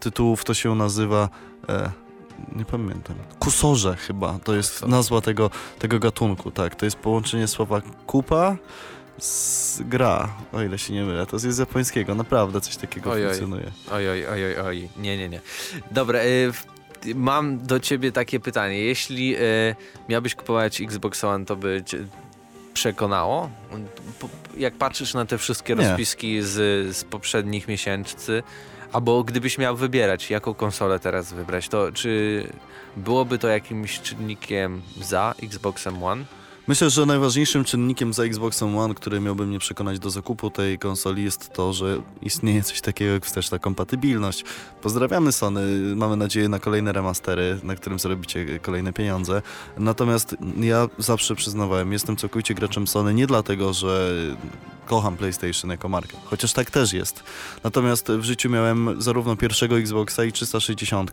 tytułów, 0.00 0.44
to 0.44 0.54
się 0.54 0.74
nazywa 0.74 1.28
e, 1.68 1.90
nie 2.56 2.64
pamiętam, 2.64 3.16
kusorze 3.38 3.96
chyba, 3.96 4.38
to 4.44 4.54
jest 4.54 4.86
nazwa 4.86 5.20
tego, 5.20 5.50
tego 5.78 5.98
gatunku, 5.98 6.50
tak, 6.50 6.74
to 6.74 6.84
jest 6.84 6.96
połączenie 6.96 7.48
słowa 7.48 7.80
kupa 8.06 8.56
z 9.18 9.82
gra, 9.82 10.28
o 10.52 10.62
ile 10.62 10.78
się 10.78 10.92
nie 10.92 11.04
mylę, 11.04 11.26
to 11.26 11.36
jest 11.36 11.46
z 11.46 11.58
japońskiego, 11.58 12.14
naprawdę 12.14 12.60
coś 12.60 12.76
takiego 12.76 13.10
Ojoj. 13.10 13.26
funkcjonuje. 13.26 13.72
Oj, 13.92 14.10
oj, 14.10 14.26
oj, 14.26 14.44
oj, 14.44 14.56
oj. 14.60 14.88
Nie, 14.96 15.16
nie, 15.16 15.28
nie. 15.28 15.40
Dobra, 15.90 16.18
y, 16.24 16.52
mam 17.14 17.58
do 17.66 17.80
ciebie 17.80 18.12
takie 18.12 18.40
pytanie. 18.40 18.78
Jeśli 18.78 19.36
y, 19.36 19.76
miałbyś 20.08 20.34
kupować 20.34 20.80
Xbox 20.80 21.24
One, 21.24 21.44
to 21.44 21.56
by 21.56 21.82
cię 21.86 21.98
przekonało? 22.74 23.50
Jak 24.56 24.74
patrzysz 24.74 25.14
na 25.14 25.24
te 25.26 25.38
wszystkie 25.38 25.74
Nie. 25.74 25.88
rozpiski 25.88 26.42
z, 26.42 26.96
z 26.96 27.04
poprzednich 27.04 27.68
miesięcy, 27.68 28.42
albo 28.92 29.24
gdybyś 29.24 29.58
miał 29.58 29.76
wybierać, 29.76 30.30
jaką 30.30 30.54
konsolę 30.54 30.98
teraz 30.98 31.32
wybrać, 31.32 31.68
to 31.68 31.92
czy 31.92 32.44
byłoby 32.96 33.38
to 33.38 33.48
jakimś 33.48 34.00
czynnikiem 34.00 34.82
za 35.00 35.34
Xboxem 35.42 36.02
One? 36.02 36.24
Myślę, 36.68 36.90
że 36.90 37.06
najważniejszym 37.06 37.64
czynnikiem 37.64 38.12
za 38.12 38.24
Xboxem 38.24 38.78
One, 38.78 38.94
który 38.94 39.20
miałby 39.20 39.46
mnie 39.46 39.58
przekonać 39.58 39.98
do 39.98 40.10
zakupu 40.10 40.50
tej 40.50 40.78
konsoli 40.78 41.24
jest 41.24 41.52
to, 41.52 41.72
że 41.72 42.02
istnieje 42.22 42.62
coś 42.62 42.80
takiego 42.80 43.12
jak 43.12 43.26
wsteczna 43.26 43.58
kompatybilność. 43.58 44.44
Pozdrawiamy 44.82 45.32
Sony, 45.32 45.60
mamy 45.96 46.16
nadzieję 46.16 46.48
na 46.48 46.58
kolejne 46.58 46.92
remastery, 46.92 47.60
na 47.62 47.76
którym 47.76 47.98
zarobicie 47.98 48.58
kolejne 48.58 48.92
pieniądze. 48.92 49.42
Natomiast 49.78 50.36
ja 50.60 50.88
zawsze 50.98 51.34
przyznawałem, 51.34 51.92
jestem 51.92 52.16
całkowicie 52.16 52.54
graczem 52.54 52.86
Sony 52.86 53.14
nie 53.14 53.26
dlatego, 53.26 53.72
że 53.72 54.14
kocham 54.88 55.16
PlayStation 55.16 55.70
jako 55.70 55.88
markę, 55.88 56.16
chociaż 56.24 56.52
tak 56.52 56.70
też 56.70 56.92
jest. 56.92 57.22
Natomiast 57.64 58.08
w 58.08 58.22
życiu 58.22 58.50
miałem 58.50 59.02
zarówno 59.02 59.36
pierwszego 59.36 59.78
Xboxa 59.78 60.24
i 60.24 60.32
360. 60.32 61.12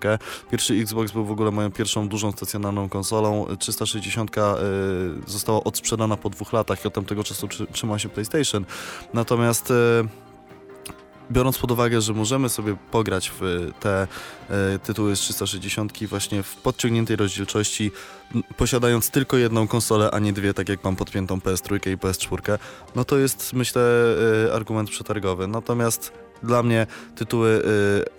Pierwszy 0.52 0.74
Xbox 0.74 1.12
był 1.12 1.26
w 1.26 1.32
ogóle 1.32 1.52
moją 1.52 1.72
pierwszą 1.72 2.08
dużą 2.08 2.32
stacjonarną 2.32 2.90
konsolą. 2.90 3.46
360 3.60 4.32
y, 4.38 4.42
została 5.32 5.64
odsprzedana 5.64 6.18
po 6.18 6.30
dwóch 6.30 6.54
latach 6.54 6.86
i 6.86 6.88
od 6.88 6.94
tamtego 6.94 7.24
czasu 7.24 7.48
trzy- 7.48 7.68
trzyma 7.72 8.00
się 8.00 8.10
PlayStation. 8.10 8.66
Natomiast 9.14 9.72
y, 9.72 10.25
biorąc 11.32 11.58
pod 11.58 11.72
uwagę, 11.72 12.02
że 12.02 12.14
możemy 12.14 12.50
sobie 12.50 12.76
pograć 12.92 13.32
w 13.40 13.72
te 13.80 14.08
y, 14.76 14.80
tytuły 14.80 15.16
z 15.16 15.20
360 15.20 16.08
właśnie 16.08 16.44
w 16.44 16.56
podciągniętej 16.56 17.16
rozdzielczości, 17.16 17.92
posiadając 18.58 19.10
tylko 19.10 19.38
jedną 19.38 19.68
konsolę, 19.68 20.12
a 20.12 20.20
nie 20.20 20.34
dwie, 20.34 20.54
tak 20.54 20.70
jak 20.70 20.84
mam 20.84 20.96
podpiętą 20.96 21.38
PS3 21.38 21.92
i 21.92 21.98
PS4, 21.98 22.58
no 22.96 23.06
to 23.06 23.18
jest 23.18 23.54
myślę 23.54 23.82
y, 24.48 24.54
argument 24.54 24.90
przetargowy. 24.90 25.48
Natomiast 25.48 26.25
dla 26.46 26.64
mnie 26.64 26.88
tytuły 27.16 27.50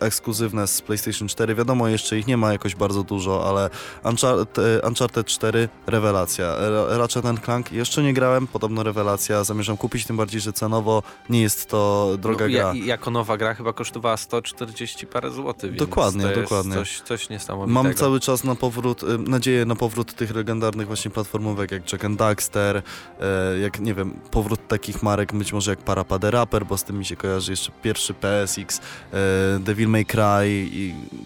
y, 0.00 0.04
ekskluzywne 0.04 0.66
z 0.66 0.82
PlayStation 0.82 1.28
4. 1.28 1.54
Wiadomo, 1.54 1.88
jeszcze 1.88 2.18
ich 2.18 2.26
nie 2.26 2.36
ma 2.36 2.52
jakoś 2.52 2.74
bardzo 2.74 3.02
dużo, 3.02 3.48
ale 3.48 3.70
Uncharted, 4.04 4.58
y, 4.58 4.80
Uncharted 4.88 5.26
4 5.26 5.68
rewelacja. 5.86 6.56
Ratchet 6.88 7.24
Clank 7.44 7.72
jeszcze 7.72 8.02
nie 8.02 8.14
grałem, 8.14 8.46
podobno 8.46 8.82
rewelacja. 8.82 9.44
Zamierzam 9.44 9.76
kupić, 9.76 10.06
tym 10.06 10.16
bardziej, 10.16 10.40
że 10.40 10.52
cenowo 10.52 11.02
nie 11.30 11.42
jest 11.42 11.70
to 11.70 12.10
droga 12.18 12.44
no, 12.44 12.52
gra. 12.52 12.74
Ja, 12.74 12.84
jako 12.84 13.10
nowa 13.10 13.36
gra 13.36 13.54
chyba 13.54 13.72
kosztowała 13.72 14.16
140 14.16 15.06
parę 15.06 15.30
złotych, 15.30 15.70
więc 15.70 15.78
Dokładnie, 15.78 16.28
to 16.28 16.40
dokładnie. 16.40 16.74
Coś, 16.74 17.00
coś 17.00 17.28
niesamowitego. 17.28 17.82
Mam 17.82 17.94
cały 17.94 18.20
czas 18.20 18.44
na 18.44 18.54
powrót, 18.54 19.02
y, 19.02 19.18
nadzieję 19.18 19.64
na 19.64 19.76
powrót 19.76 20.14
tych 20.14 20.34
legendarnych 20.34 20.86
właśnie 20.86 21.10
platformówek 21.10 21.70
jak 21.70 21.92
Jack 21.92 22.04
and 22.04 22.18
Daxter, 22.18 22.82
e, 23.20 23.58
jak 23.58 23.80
nie 23.80 23.94
wiem, 23.94 24.20
powrót 24.30 24.68
takich 24.68 25.02
marek 25.02 25.32
być 25.32 25.52
może 25.52 25.70
jak 25.70 25.78
Parappa 25.78 26.18
the 26.18 26.30
Rapper, 26.30 26.66
bo 26.66 26.78
z 26.78 26.84
tym 26.84 26.98
mi 26.98 27.04
się 27.04 27.16
kojarzy 27.16 27.52
jeszcze 27.52 27.72
pierwszy 27.82 28.14
PSX, 28.16 28.78
e, 28.78 29.58
Devil 29.58 29.88
May 29.88 30.06
Cry 30.06 30.70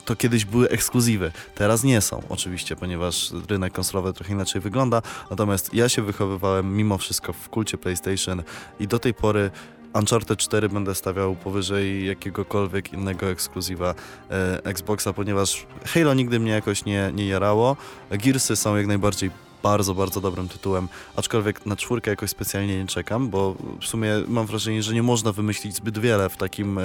to 0.04 0.16
kiedyś 0.16 0.44
były 0.44 0.68
ekskluzywy. 0.68 1.32
Teraz 1.54 1.84
nie 1.84 2.00
są 2.00 2.22
oczywiście, 2.28 2.76
ponieważ 2.76 3.32
rynek 3.48 3.72
konsolowy 3.72 4.12
trochę 4.12 4.32
inaczej 4.32 4.60
wygląda, 4.60 5.02
natomiast 5.30 5.74
ja 5.74 5.88
się 5.88 6.02
wychowywałem 6.02 6.76
mimo 6.76 6.98
wszystko 6.98 7.32
w 7.32 7.48
kulcie 7.48 7.78
PlayStation 7.78 8.42
i 8.80 8.88
do 8.88 8.98
tej 8.98 9.14
pory 9.14 9.50
Uncharted 9.94 10.38
4 10.38 10.68
będę 10.68 10.94
stawiał 10.94 11.36
powyżej 11.36 12.06
jakiegokolwiek 12.06 12.92
innego 12.92 13.26
ekskluzywa 13.26 13.94
e, 14.30 14.64
Xboxa, 14.64 15.12
ponieważ 15.12 15.66
Halo 15.84 16.14
nigdy 16.14 16.40
mnie 16.40 16.52
jakoś 16.52 16.84
nie, 16.84 17.10
nie 17.14 17.26
jarało. 17.26 17.76
Gearsy 18.10 18.56
są 18.56 18.76
jak 18.76 18.86
najbardziej 18.86 19.30
bardzo, 19.62 19.94
bardzo 19.94 20.20
dobrym 20.20 20.48
tytułem, 20.48 20.88
aczkolwiek 21.16 21.66
na 21.66 21.76
czwórkę 21.76 22.10
jakoś 22.10 22.30
specjalnie 22.30 22.78
nie 22.78 22.86
czekam, 22.86 23.28
bo 23.28 23.54
w 23.80 23.86
sumie 23.86 24.12
mam 24.28 24.46
wrażenie, 24.46 24.82
że 24.82 24.94
nie 24.94 25.02
można 25.02 25.32
wymyślić 25.32 25.74
zbyt 25.74 25.98
wiele 25.98 26.28
w 26.28 26.36
takim, 26.36 26.78
e, 26.78 26.82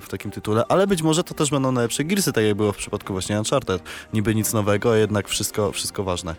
w 0.00 0.08
takim 0.10 0.30
tytule, 0.30 0.64
ale 0.68 0.86
być 0.86 1.02
może 1.02 1.24
to 1.24 1.34
też 1.34 1.50
będą 1.50 1.72
najlepsze 1.72 2.04
Gearsy, 2.04 2.32
tak 2.32 2.44
jak 2.44 2.54
było 2.54 2.72
w 2.72 2.76
przypadku 2.76 3.12
właśnie 3.12 3.38
Uncharted. 3.38 3.82
Niby 4.12 4.34
nic 4.34 4.52
nowego, 4.52 4.92
a 4.92 4.96
jednak 4.96 5.28
wszystko, 5.28 5.72
wszystko 5.72 6.04
ważne. 6.04 6.34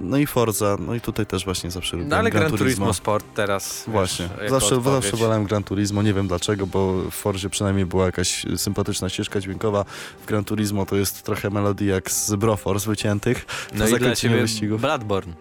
No 0.00 0.16
i 0.16 0.26
Forza, 0.26 0.76
no 0.86 0.94
i 0.94 1.00
tutaj 1.00 1.26
też 1.26 1.44
właśnie 1.44 1.70
zawsze 1.70 1.96
lubiłem 1.96 2.10
No 2.10 2.16
ale 2.16 2.30
Gran 2.30 2.42
Gran 2.46 2.58
Turismo 2.58 2.94
Sport 2.94 3.26
teraz. 3.34 3.84
Właśnie. 3.88 4.28
Wiesz, 4.40 4.50
zawsze, 4.50 4.76
odpowiedź. 4.76 5.02
zawsze 5.02 5.16
wolałem 5.16 5.44
Gran 5.44 5.64
Turismo, 5.64 6.02
nie 6.02 6.14
wiem 6.14 6.28
dlaczego, 6.28 6.66
bo 6.66 6.92
w 7.10 7.10
Forzie 7.10 7.50
przynajmniej 7.50 7.86
była 7.86 8.06
jakaś 8.06 8.46
sympatyczna 8.56 9.08
ścieżka 9.08 9.40
dźwiękowa. 9.40 9.84
W 10.22 10.26
Gran 10.26 10.44
Turismo 10.44 10.86
to 10.86 10.96
jest 10.96 11.22
trochę 11.22 11.50
melodii 11.50 11.86
jak 11.88 12.10
z 12.10 12.34
Broforce 12.34 12.90
wyciętych. 12.90 13.46
No 13.74 13.88
i 13.88 13.98
dla 13.98 14.16
ciebie 14.16 14.40
wyścigów. 14.40 14.80
Bloodborne. 14.80 15.32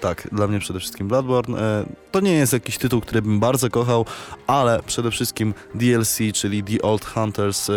Tak, 0.00 0.28
dla 0.32 0.46
mnie 0.46 0.58
przede 0.58 0.80
wszystkim 0.80 1.08
Bloodborne. 1.08 1.58
E, 1.60 1.86
To 2.10 2.20
nie 2.20 2.32
jest 2.32 2.52
jakiś 2.52 2.78
tytuł, 2.78 3.00
który 3.00 3.22
bym 3.22 3.40
bardzo 3.40 3.70
kochał, 3.70 4.06
ale 4.46 4.82
przede 4.86 5.10
wszystkim 5.10 5.54
DLC, 5.74 6.18
czyli 6.34 6.64
The 6.64 6.82
Old 6.82 7.04
Hunters, 7.04 7.70
e, 7.70 7.74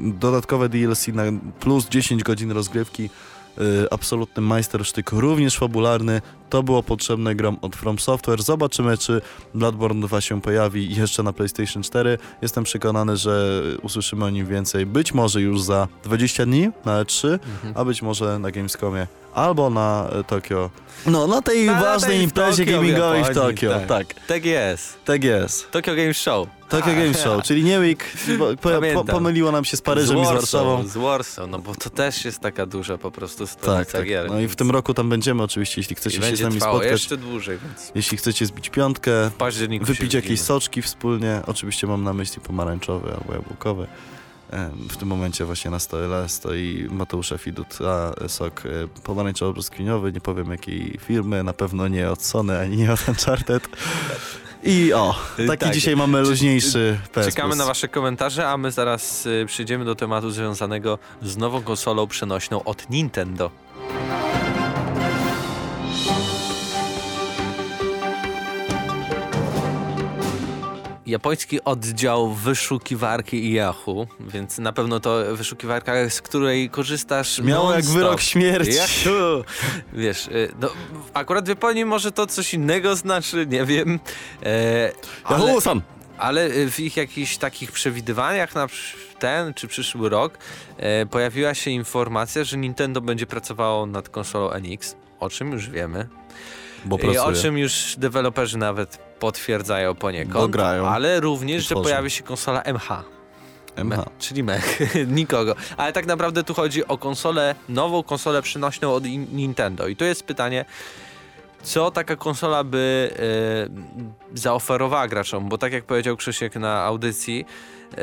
dodatkowe 0.00 0.68
DLC 0.68 1.08
na 1.08 1.22
plus 1.60 1.88
10 1.88 2.22
godzin 2.22 2.50
rozgrywki, 2.50 3.10
absolutny 3.90 4.42
majstersztyk, 4.42 5.12
również 5.12 5.56
fabularny. 5.58 6.22
To 6.50 6.62
było 6.62 6.82
potrzebne 6.82 7.34
grom 7.34 7.58
od 7.62 7.76
From 7.76 7.98
Software. 7.98 8.42
Zobaczymy, 8.42 8.98
czy 8.98 9.20
Bloodborne 9.54 10.06
2 10.06 10.20
się 10.20 10.40
pojawi 10.40 10.94
jeszcze 10.96 11.22
na 11.22 11.32
PlayStation 11.32 11.82
4. 11.82 12.18
Jestem 12.42 12.64
przekonany, 12.64 13.16
że 13.16 13.62
usłyszymy 13.82 14.24
o 14.24 14.30
nim 14.30 14.46
więcej. 14.46 14.86
Być 14.86 15.14
może 15.14 15.40
już 15.40 15.62
za 15.62 15.88
20 16.04 16.46
dni 16.46 16.68
na 16.84 17.04
E3, 17.04 17.28
Mhm. 17.32 17.74
a 17.76 17.84
być 17.84 18.02
może 18.02 18.38
na 18.38 18.50
Gamescomie 18.50 19.06
albo 19.34 19.70
na 19.70 20.08
e, 20.12 20.24
Tokio. 20.24 20.70
No, 21.06 21.26
na 21.26 21.42
tej 21.42 21.66
Na- 21.66 21.80
ważnej 21.80 22.10
tej 22.10 22.22
imprezie 22.24 22.64
Tokio, 22.64 22.78
gamingowej 22.80 23.24
w 23.24 23.34
Tokio. 23.34 23.70
tak. 23.70 23.86
Tak, 23.86 24.14
Tak 24.26 24.44
jest. 24.44 25.04
tak 25.04 25.24
jest. 25.24 25.70
Tokyo 25.70 25.94
Game 25.94 26.14
Show. 26.14 26.48
Tokyo 26.68 26.92
A, 26.92 26.94
Game 26.94 27.14
Show, 27.14 27.42
czyli 27.42 27.64
nie 27.64 27.78
Week, 27.80 28.04
bo 28.38 28.56
po, 28.94 29.04
pomyliło 29.04 29.52
nam 29.52 29.64
się 29.64 29.76
z 29.76 29.82
Paryżem 29.82 30.18
i 30.18 30.24
z 30.24 30.28
Warsaw, 30.28 30.40
Warszawą. 30.40 30.88
Z 30.88 30.96
Warsaw, 30.96 31.48
no 31.50 31.58
bo 31.58 31.74
to 31.74 31.90
też 31.90 32.24
jest 32.24 32.40
taka 32.40 32.66
duża 32.66 32.98
po 32.98 33.10
prostu 33.10 33.46
stolica 33.46 33.76
Tak, 33.84 33.88
tak. 33.92 34.06
gier. 34.06 34.28
No 34.28 34.34
i 34.34 34.36
w 34.36 34.40
więc- 34.40 34.56
tym 34.56 34.70
roku 34.70 34.94
tam 34.94 35.08
będziemy 35.08 35.42
oczywiście, 35.42 35.80
jeśli 35.80 35.92
i 35.92 35.96
chcecie 35.96 36.22
się 36.22 36.36
z 36.36 36.40
nami 36.40 36.60
spotkać. 36.60 36.90
jeszcze 36.90 37.16
dłużej, 37.16 37.58
więc 37.64 37.92
Jeśli 37.94 38.18
chcecie 38.18 38.46
zbić 38.46 38.70
piątkę, 38.70 39.30
wypić 39.80 40.14
jakieś 40.14 40.30
widzimy. 40.30 40.36
soczki 40.46 40.82
wspólnie, 40.82 41.40
oczywiście 41.46 41.86
mam 41.86 42.04
na 42.04 42.12
myśli 42.12 42.40
pomarańczowy 42.42 43.12
albo 43.12 43.34
jabłkowy. 43.34 43.86
W 44.90 44.96
tym 44.96 45.08
momencie 45.08 45.44
właśnie 45.44 45.70
na 45.70 45.78
stole 45.78 46.28
stoi 46.28 46.88
Mateusza 46.90 47.38
Fidut, 47.38 47.78
a 47.86 48.28
sok 48.28 48.62
e, 48.66 48.68
pomarańczowo-brzoskwiniowy, 49.02 50.12
nie 50.14 50.20
powiem 50.20 50.50
jakiej 50.50 50.98
firmy, 51.00 51.42
na 51.44 51.52
pewno 51.52 51.88
nie 51.88 52.10
od 52.10 52.22
Sony, 52.22 52.58
ani 52.58 52.76
nie 52.76 52.92
od 52.92 53.08
Uncharted. 53.08 53.68
I 54.64 54.92
o, 54.92 55.14
taki 55.46 55.64
Tak. 55.64 55.74
dzisiaj 55.74 55.96
mamy 55.96 56.20
luźniejszy 56.20 56.98
PS 57.12 57.26
Czekamy 57.26 57.56
na 57.56 57.64
wasze 57.64 57.88
komentarze, 57.88 58.48
a 58.48 58.56
my 58.56 58.70
zaraz 58.70 59.26
y, 59.26 59.44
przejdziemy 59.46 59.84
do 59.84 59.94
tematu 59.94 60.30
związanego 60.30 60.98
z 61.22 61.36
nową 61.36 61.62
konsolą 61.62 62.06
przenośną 62.06 62.64
od 62.64 62.90
Nintendo. 62.90 63.50
Japoński 71.10 71.64
oddział 71.64 72.32
wyszukiwarki 72.32 73.52
Yahoo, 73.52 74.06
więc 74.20 74.58
na 74.58 74.72
pewno 74.72 75.00
to 75.00 75.36
wyszukiwarka, 75.36 76.10
z 76.10 76.22
której 76.22 76.70
korzystasz 76.70 77.38
Miało 77.38 77.72
jak 77.72 77.84
wyrok 77.84 78.20
śmierci. 78.20 78.72
Yahoo! 78.72 79.44
Wiesz, 79.92 80.26
y, 80.26 80.52
no, 80.60 80.68
akurat 81.14 81.44
w 81.44 81.48
Japonii 81.48 81.84
może 81.84 82.12
to 82.12 82.26
coś 82.26 82.54
innego 82.54 82.96
znaczy, 82.96 83.46
nie 83.46 83.64
wiem. 83.64 84.00
E, 84.42 84.92
ale- 85.24 85.44
Yahoo-san! 85.46 85.82
ale 86.18 86.46
y, 86.46 86.70
w 86.70 86.80
ich 86.80 86.96
jakichś 86.96 87.36
takich 87.36 87.72
przewidywaniach 87.72 88.54
na 88.54 88.66
ten 89.18 89.54
czy 89.54 89.68
przyszły 89.68 90.08
rok 90.08 90.38
e, 90.76 91.06
pojawiła 91.06 91.54
się 91.54 91.70
informacja, 91.70 92.44
że 92.44 92.56
Nintendo 92.56 93.00
będzie 93.00 93.26
pracowało 93.26 93.86
nad 93.86 94.08
konsolą 94.08 94.50
NX, 94.50 94.96
o 95.20 95.30
czym 95.30 95.52
już 95.52 95.70
wiemy. 95.70 96.08
Bo 96.84 96.98
I 96.98 97.18
o 97.18 97.32
czym 97.32 97.58
już 97.58 97.94
deweloperzy 97.98 98.58
nawet 98.58 98.96
potwierdzają 98.96 99.94
poniekąd. 99.94 100.34
Bo 100.34 100.48
grają. 100.48 100.86
Ale 100.86 101.20
również, 101.20 101.68
że 101.68 101.74
pojawi 101.74 102.10
się 102.10 102.22
konsola 102.22 102.62
MH. 102.62 102.88
MH. 103.76 104.04
Czyli 104.18 104.42
mech, 104.42 104.80
nikogo. 105.20 105.54
Ale 105.76 105.92
tak 105.92 106.06
naprawdę 106.06 106.44
tu 106.44 106.54
chodzi 106.54 106.86
o 106.86 106.98
konsolę, 106.98 107.54
nową 107.68 108.02
konsolę 108.02 108.42
przynośną 108.42 108.92
od 108.94 109.06
in- 109.06 109.26
Nintendo. 109.32 109.88
I 109.88 109.96
tu 109.96 110.04
jest 110.04 110.22
pytanie, 110.24 110.64
co 111.62 111.90
taka 111.90 112.16
konsola 112.16 112.64
by 112.64 113.10
e, 114.32 114.38
zaoferowała 114.38 115.08
graczom? 115.08 115.48
Bo 115.48 115.58
tak 115.58 115.72
jak 115.72 115.84
powiedział 115.84 116.16
Krzysiek 116.16 116.54
na 116.54 116.82
audycji, 116.82 117.44
e, 117.92 117.96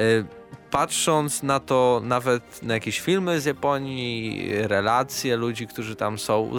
patrząc 0.71 1.43
na 1.43 1.59
to 1.59 2.01
nawet 2.03 2.63
na 2.63 2.73
jakieś 2.73 2.99
filmy 2.99 3.41
z 3.41 3.45
Japonii, 3.45 4.49
relacje 4.51 5.37
ludzi, 5.37 5.67
którzy 5.67 5.95
tam 5.95 6.19
są, 6.19 6.51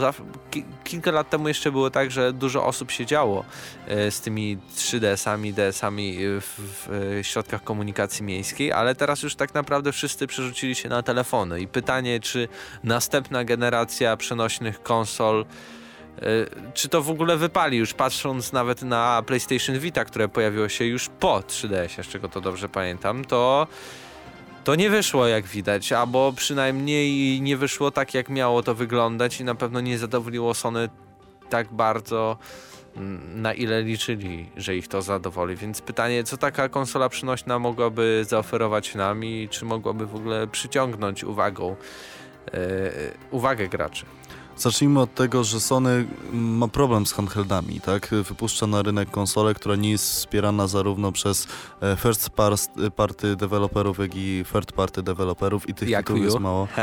kilka 0.85 1.11
lat 1.11 1.31
temu 1.31 1.49
jeszcze 1.49 1.73
było 1.73 1.91
tak, 1.91 2.11
że 2.11 2.33
dużo 2.33 2.67
osób 2.67 2.91
siedziało 2.91 3.45
e, 3.87 4.11
z 4.11 4.21
tymi 4.21 4.59
3DS-ami, 4.77 5.53
DS-ami 5.53 6.17
w, 6.21 6.43
w 6.59 6.93
e, 7.21 7.25
środkach 7.25 7.65
komunikacji 7.65 8.25
miejskiej, 8.25 8.73
ale 8.73 8.95
teraz 8.95 9.23
już 9.23 9.35
tak 9.35 9.55
naprawdę 9.55 9.93
wszyscy 9.93 10.27
przerzucili 10.27 10.75
się 10.75 10.89
na 10.89 11.03
telefony. 11.03 11.61
I 11.61 11.67
pytanie, 11.67 12.21
czy 12.21 12.49
następna 12.85 13.45
generacja 13.45 14.17
przenośnych 14.17 14.83
konsol 14.83 15.41
e, 15.41 15.78
czy 16.75 16.89
to 16.89 17.03
w 17.03 17.11
ogóle 17.11 17.37
wypali, 17.37 17.79
już 17.79 17.95
patrząc 17.95 18.53
nawet 18.53 18.83
na 18.83 19.23
PlayStation 19.27 19.79
Vita, 19.79 20.05
które 20.05 20.29
pojawiło 20.29 20.69
się 20.69 20.85
już 20.85 21.09
po 21.21 21.41
3DS, 21.41 22.03
z 22.03 22.09
czego 22.09 22.29
to 22.29 22.41
dobrze 22.41 22.69
pamiętam, 22.69 23.25
to 23.25 23.67
to 24.65 24.75
nie 24.75 24.91
wyszło 24.91 25.27
jak 25.27 25.47
widać, 25.47 25.93
albo 25.93 26.33
przynajmniej 26.33 27.41
nie 27.41 27.57
wyszło 27.57 27.91
tak 27.91 28.15
jak 28.15 28.29
miało 28.29 28.63
to 28.63 28.75
wyglądać 28.75 29.41
i 29.41 29.45
na 29.45 29.55
pewno 29.55 29.81
nie 29.81 29.99
zadowoliło 29.99 30.55
Sony 30.55 30.89
tak 31.51 31.73
bardzo 31.73 32.39
mm, 32.97 33.43
na 33.43 33.55
ile 33.55 33.83
liczyli, 33.83 34.51
że 34.57 34.77
ich 34.77 34.89
to 34.89 35.03
zadowoli. 35.03 35.57
Więc 35.57 35.81
pytanie, 35.81 36.25
co 36.25 36.37
taka 36.37 36.69
konsola 36.69 37.09
przynośna 37.09 37.59
mogłaby 37.59 38.25
zaoferować 38.29 38.95
nam 38.95 39.25
i 39.25 39.49
czy 39.51 39.65
mogłaby 39.65 40.07
w 40.07 40.15
ogóle 40.15 40.47
przyciągnąć 40.47 41.25
uwagą 41.25 41.77
e, 42.53 42.57
uwagę 43.31 43.69
graczy. 43.69 44.07
Zacznijmy 44.59 45.01
od 45.01 45.15
tego, 45.15 45.45
że 45.45 45.61
Sony 45.61 46.07
ma 46.33 46.69
problem 46.69 47.07
z 47.07 47.13
handheldami, 47.13 47.81
tak? 47.81 48.09
Wypuszcza 48.29 48.67
na 48.67 48.83
rynek 48.83 49.11
konsolę, 49.11 49.55
która 49.55 49.77
nie 49.77 49.91
jest 49.91 50.11
wspierana 50.11 50.67
zarówno 50.67 51.13
przez 51.13 51.47
e, 51.81 51.97
first 51.97 52.31
par- 52.31 52.53
party 52.97 53.37
deweloperów, 53.37 53.99
jak 53.99 54.11
i 54.17 54.45
third 54.53 54.73
party 54.73 55.03
deweloperów 55.03 55.69
i 55.69 55.75
tych 55.75 55.89
Jak 55.89 56.07
tytułów 56.07 56.25
jest 56.25 56.39
mało. 56.39 56.69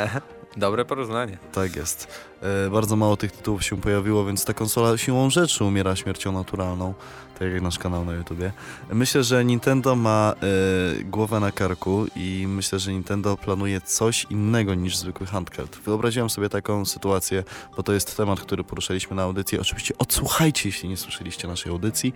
Dobre 0.58 0.86
porównanie. 0.86 1.38
Tak 1.52 1.76
jest. 1.76 2.08
E, 2.42 2.70
bardzo 2.70 2.96
mało 2.96 3.18
tych 3.18 3.32
tytułów 3.32 3.64
się 3.64 3.78
pojawiło, 3.78 4.26
więc 4.26 4.46
ta 4.46 4.54
konsola 4.54 4.98
siłą 4.98 5.30
rzeczy 5.30 5.64
umiera 5.64 5.96
śmiercią 5.96 6.32
naturalną, 6.32 6.94
tak 7.40 7.52
jak 7.52 7.62
nasz 7.62 7.80
kanał 7.80 8.06
na 8.06 8.14
YouTubie. 8.14 8.52
Myślę, 8.94 9.24
że 9.24 9.46
Nintendo 9.46 9.96
ma 9.96 10.34
e, 10.34 11.04
głowę 11.04 11.40
na 11.40 11.52
karku 11.52 12.06
i 12.16 12.46
myślę, 12.48 12.80
że 12.80 12.92
Nintendo 12.92 13.38
planuje 13.38 13.82
coś 13.82 14.28
innego 14.30 14.76
niż 14.76 14.98
zwykły 14.98 15.28
handheld. 15.28 15.76
Wyobraziłem 15.86 16.30
sobie 16.30 16.50
taką 16.50 16.86
sytuację, 16.86 17.44
bo 17.78 17.84
to 17.84 17.94
jest 17.94 18.18
temat, 18.18 18.40
który 18.40 18.64
poruszaliśmy 18.64 19.16
na 19.16 19.24
audycji. 19.24 19.60
Oczywiście 19.60 19.98
odsłuchajcie, 19.98 20.70
jeśli 20.70 20.90
nie 20.90 20.98
słyszeliście 20.98 21.48
naszej 21.48 21.72
audycji. 21.72 22.14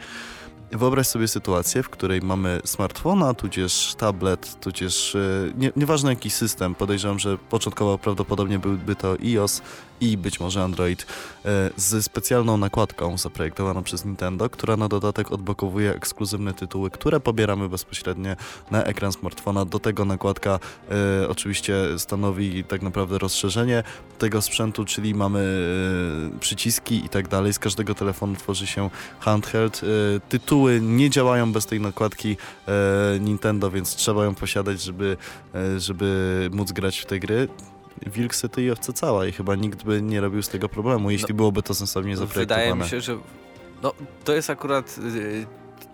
Wyobraź 0.71 1.07
sobie 1.07 1.27
sytuację, 1.27 1.83
w 1.83 1.89
której 1.89 2.21
mamy 2.21 2.61
smartfona, 2.65 3.33
tudzież 3.33 3.95
tablet, 3.97 4.59
tudzież 4.59 5.15
e, 5.15 5.19
nie, 5.57 5.71
nieważne 5.75 6.09
jaki 6.09 6.29
system, 6.29 6.75
podejrzewam, 6.75 7.19
że 7.19 7.37
początkowo 7.37 7.97
prawdopodobnie 7.97 8.59
byłby 8.59 8.95
to 8.95 9.15
iOS 9.23 9.61
i 10.01 10.17
być 10.17 10.39
może 10.39 10.63
Android, 10.63 11.01
e, 11.01 11.69
z 11.75 12.05
specjalną 12.05 12.57
nakładką 12.57 13.17
zaprojektowaną 13.17 13.83
przez 13.83 14.05
Nintendo, 14.05 14.49
która 14.49 14.77
na 14.77 14.87
dodatek 14.87 15.31
odblokowuje 15.31 15.95
ekskluzywne 15.95 16.53
tytuły, 16.53 16.91
które 16.91 17.19
pobieramy 17.19 17.69
bezpośrednio 17.69 18.35
na 18.71 18.83
ekran 18.83 19.11
smartfona. 19.11 19.65
Do 19.65 19.79
tego 19.79 20.05
nakładka 20.05 20.59
e, 21.21 21.29
oczywiście 21.29 21.73
stanowi 21.97 22.63
tak 22.63 22.81
naprawdę 22.81 23.17
rozszerzenie 23.17 23.83
tego 24.17 24.41
sprzętu, 24.41 24.85
czyli 24.85 25.15
mamy 25.15 25.39
e, 26.35 26.39
przyciski 26.39 27.05
i 27.05 27.09
tak 27.09 27.27
dalej. 27.27 27.53
Z 27.53 27.59
każdego 27.59 27.95
telefonu 27.95 28.35
tworzy 28.35 28.67
się 28.67 28.89
handheld. 29.19 29.81
E, 29.83 30.19
tytuły 30.59 30.81
nie 30.81 31.09
działają 31.09 31.51
bez 31.51 31.65
tej 31.65 31.79
nakładki 31.79 32.37
e, 32.67 33.19
Nintendo, 33.19 33.71
więc 33.71 33.95
trzeba 33.95 34.25
ją 34.25 34.35
posiadać, 34.35 34.81
żeby, 34.81 35.17
e, 35.55 35.79
żeby 35.79 36.49
móc 36.53 36.71
grać 36.71 36.99
w 36.99 37.05
te 37.05 37.19
gry. 37.19 37.47
Wilk 38.05 38.35
syty 38.35 38.63
i 38.63 38.71
owca 38.71 38.93
cała 38.93 39.25
i 39.25 39.31
chyba 39.31 39.55
nikt 39.55 39.83
by 39.83 40.01
nie 40.01 40.21
robił 40.21 40.43
z 40.43 40.49
tego 40.49 40.69
problemu, 40.69 41.11
jeśli 41.11 41.33
byłoby 41.33 41.63
to 41.63 41.75
sensownie 41.75 42.17
zaprojektowane. 42.17 42.65
Wydaje 42.65 42.83
mi 42.83 42.89
się, 42.89 43.01
że 43.01 43.17
no, 43.83 43.93
to 44.23 44.33
jest 44.33 44.49
akurat 44.49 44.95
y, 44.97 45.45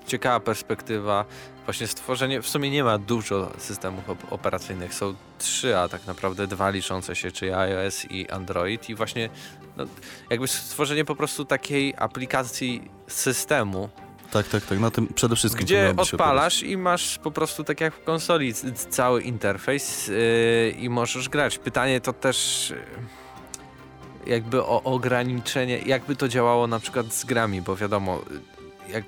ciekawa 0.07 0.39
perspektywa. 0.39 1.25
Właśnie 1.65 1.87
stworzenie, 1.87 2.41
w 2.41 2.47
sumie 2.47 2.69
nie 2.69 2.83
ma 2.83 2.97
dużo 2.97 3.51
systemów 3.57 4.07
op- 4.07 4.27
operacyjnych, 4.31 4.93
są 4.93 5.13
trzy, 5.39 5.77
a 5.77 5.89
tak 5.89 6.07
naprawdę 6.07 6.47
dwa 6.47 6.69
liczące 6.69 7.15
się, 7.15 7.31
czyli 7.31 7.51
iOS 7.53 8.05
i 8.09 8.29
Android 8.29 8.89
i 8.89 8.95
właśnie 8.95 9.29
no, 9.77 9.85
jakby 10.29 10.47
stworzenie 10.47 11.05
po 11.05 11.15
prostu 11.15 11.45
takiej 11.45 11.93
aplikacji 11.97 12.89
systemu, 13.07 13.89
Tak, 14.35 14.47
tak, 14.47 14.65
tak. 14.65 14.79
Na 14.79 14.91
tym 14.91 15.07
przede 15.07 15.35
wszystkim 15.35 15.65
gdzie 15.65 15.93
odpalasz 15.97 16.63
i 16.63 16.77
masz 16.77 17.19
po 17.19 17.31
prostu 17.31 17.63
tak 17.63 17.81
jak 17.81 17.93
w 17.93 18.03
konsoli 18.03 18.53
cały 18.89 19.21
interfejs 19.21 20.07
yy, 20.07 20.15
i 20.79 20.89
możesz 20.89 21.29
grać. 21.29 21.57
Pytanie 21.57 22.01
to 22.01 22.13
też 22.13 22.69
yy, 24.25 24.33
jakby 24.33 24.63
o 24.63 24.83
ograniczenie, 24.83 25.77
jakby 25.77 26.15
to 26.15 26.27
działało 26.27 26.67
na 26.67 26.79
przykład 26.79 27.13
z 27.13 27.25
grami, 27.25 27.61
bo 27.61 27.75
wiadomo, 27.75 28.21
yy, 28.87 28.93
jak 28.93 29.03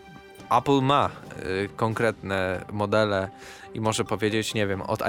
Apple 0.51 0.81
ma 0.81 1.10
yy, 1.46 1.69
konkretne 1.75 2.65
modele 2.72 3.29
i 3.74 3.81
może 3.81 4.03
powiedzieć, 4.03 4.53
nie 4.53 4.67
wiem, 4.67 4.81
od 4.81 5.00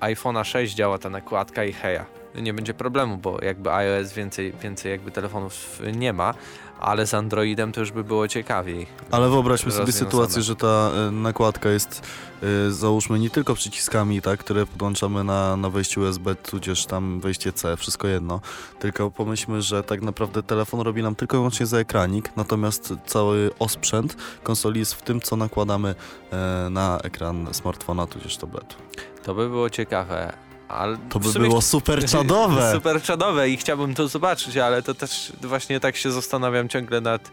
iPhone'a 0.00 0.44
6 0.44 0.74
działa 0.74 0.98
ta 0.98 1.10
nakładka 1.10 1.64
i 1.64 1.72
heja. 1.72 2.06
Nie 2.34 2.54
będzie 2.54 2.74
problemu, 2.74 3.16
bo 3.16 3.44
jakby 3.44 3.72
iOS 3.72 4.12
więcej, 4.12 4.52
więcej 4.62 4.92
jakby 4.92 5.10
telefonów 5.10 5.80
nie 5.92 6.12
ma, 6.12 6.34
ale 6.80 7.06
z 7.06 7.14
Androidem 7.14 7.72
to 7.72 7.80
już 7.80 7.92
by 7.92 8.04
było 8.04 8.28
ciekawiej. 8.28 8.86
Ale 9.10 9.28
wyobraźmy 9.28 9.72
sobie 9.72 9.92
sytuację, 9.92 10.42
że 10.42 10.56
ta 10.56 10.90
e, 11.08 11.10
nakładka 11.10 11.68
jest 11.70 12.02
e, 12.42 12.70
załóżmy 12.70 13.18
nie 13.18 13.30
tylko 13.30 13.54
przyciskami, 13.54 14.22
tak, 14.22 14.40
które 14.40 14.66
podłączamy 14.66 15.24
na, 15.24 15.56
na 15.56 15.70
wejściu 15.70 16.00
USB, 16.00 16.34
tudzież 16.34 16.86
tam 16.86 17.20
wejście 17.20 17.52
C, 17.52 17.76
wszystko 17.76 18.08
jedno, 18.08 18.40
tylko 18.78 19.10
pomyślmy, 19.10 19.62
że 19.62 19.82
tak 19.82 20.02
naprawdę 20.02 20.42
telefon 20.42 20.80
robi 20.80 21.02
nam 21.02 21.14
tylko 21.14 21.36
i 21.36 21.38
wyłącznie 21.38 21.66
za 21.66 21.78
ekranik, 21.78 22.30
natomiast 22.36 22.94
cały 23.06 23.50
osprzęt 23.58 24.16
konsoli 24.42 24.80
jest 24.80 24.94
w 24.94 25.02
tym, 25.02 25.20
co 25.20 25.36
nakładamy 25.36 25.94
e, 26.32 26.70
na 26.70 26.98
ekran 27.04 27.48
smartfona, 27.52 28.06
tudzież 28.06 28.36
tabletu. 28.36 28.76
To 29.22 29.34
by 29.34 29.48
było 29.48 29.70
ciekawe. 29.70 30.45
Ale 30.68 30.96
To 31.08 31.20
by 31.20 31.32
było 31.32 31.62
super 31.62 32.04
czadowe! 32.14 32.72
Super 32.72 33.02
czadowe 33.02 33.48
i 33.50 33.56
chciałbym 33.56 33.94
to 33.94 34.08
zobaczyć, 34.08 34.56
ale 34.56 34.82
to 34.82 34.94
też 34.94 35.32
właśnie 35.42 35.80
tak 35.80 35.96
się 35.96 36.12
zastanawiam 36.12 36.68
ciągle 36.68 37.00
nad 37.00 37.30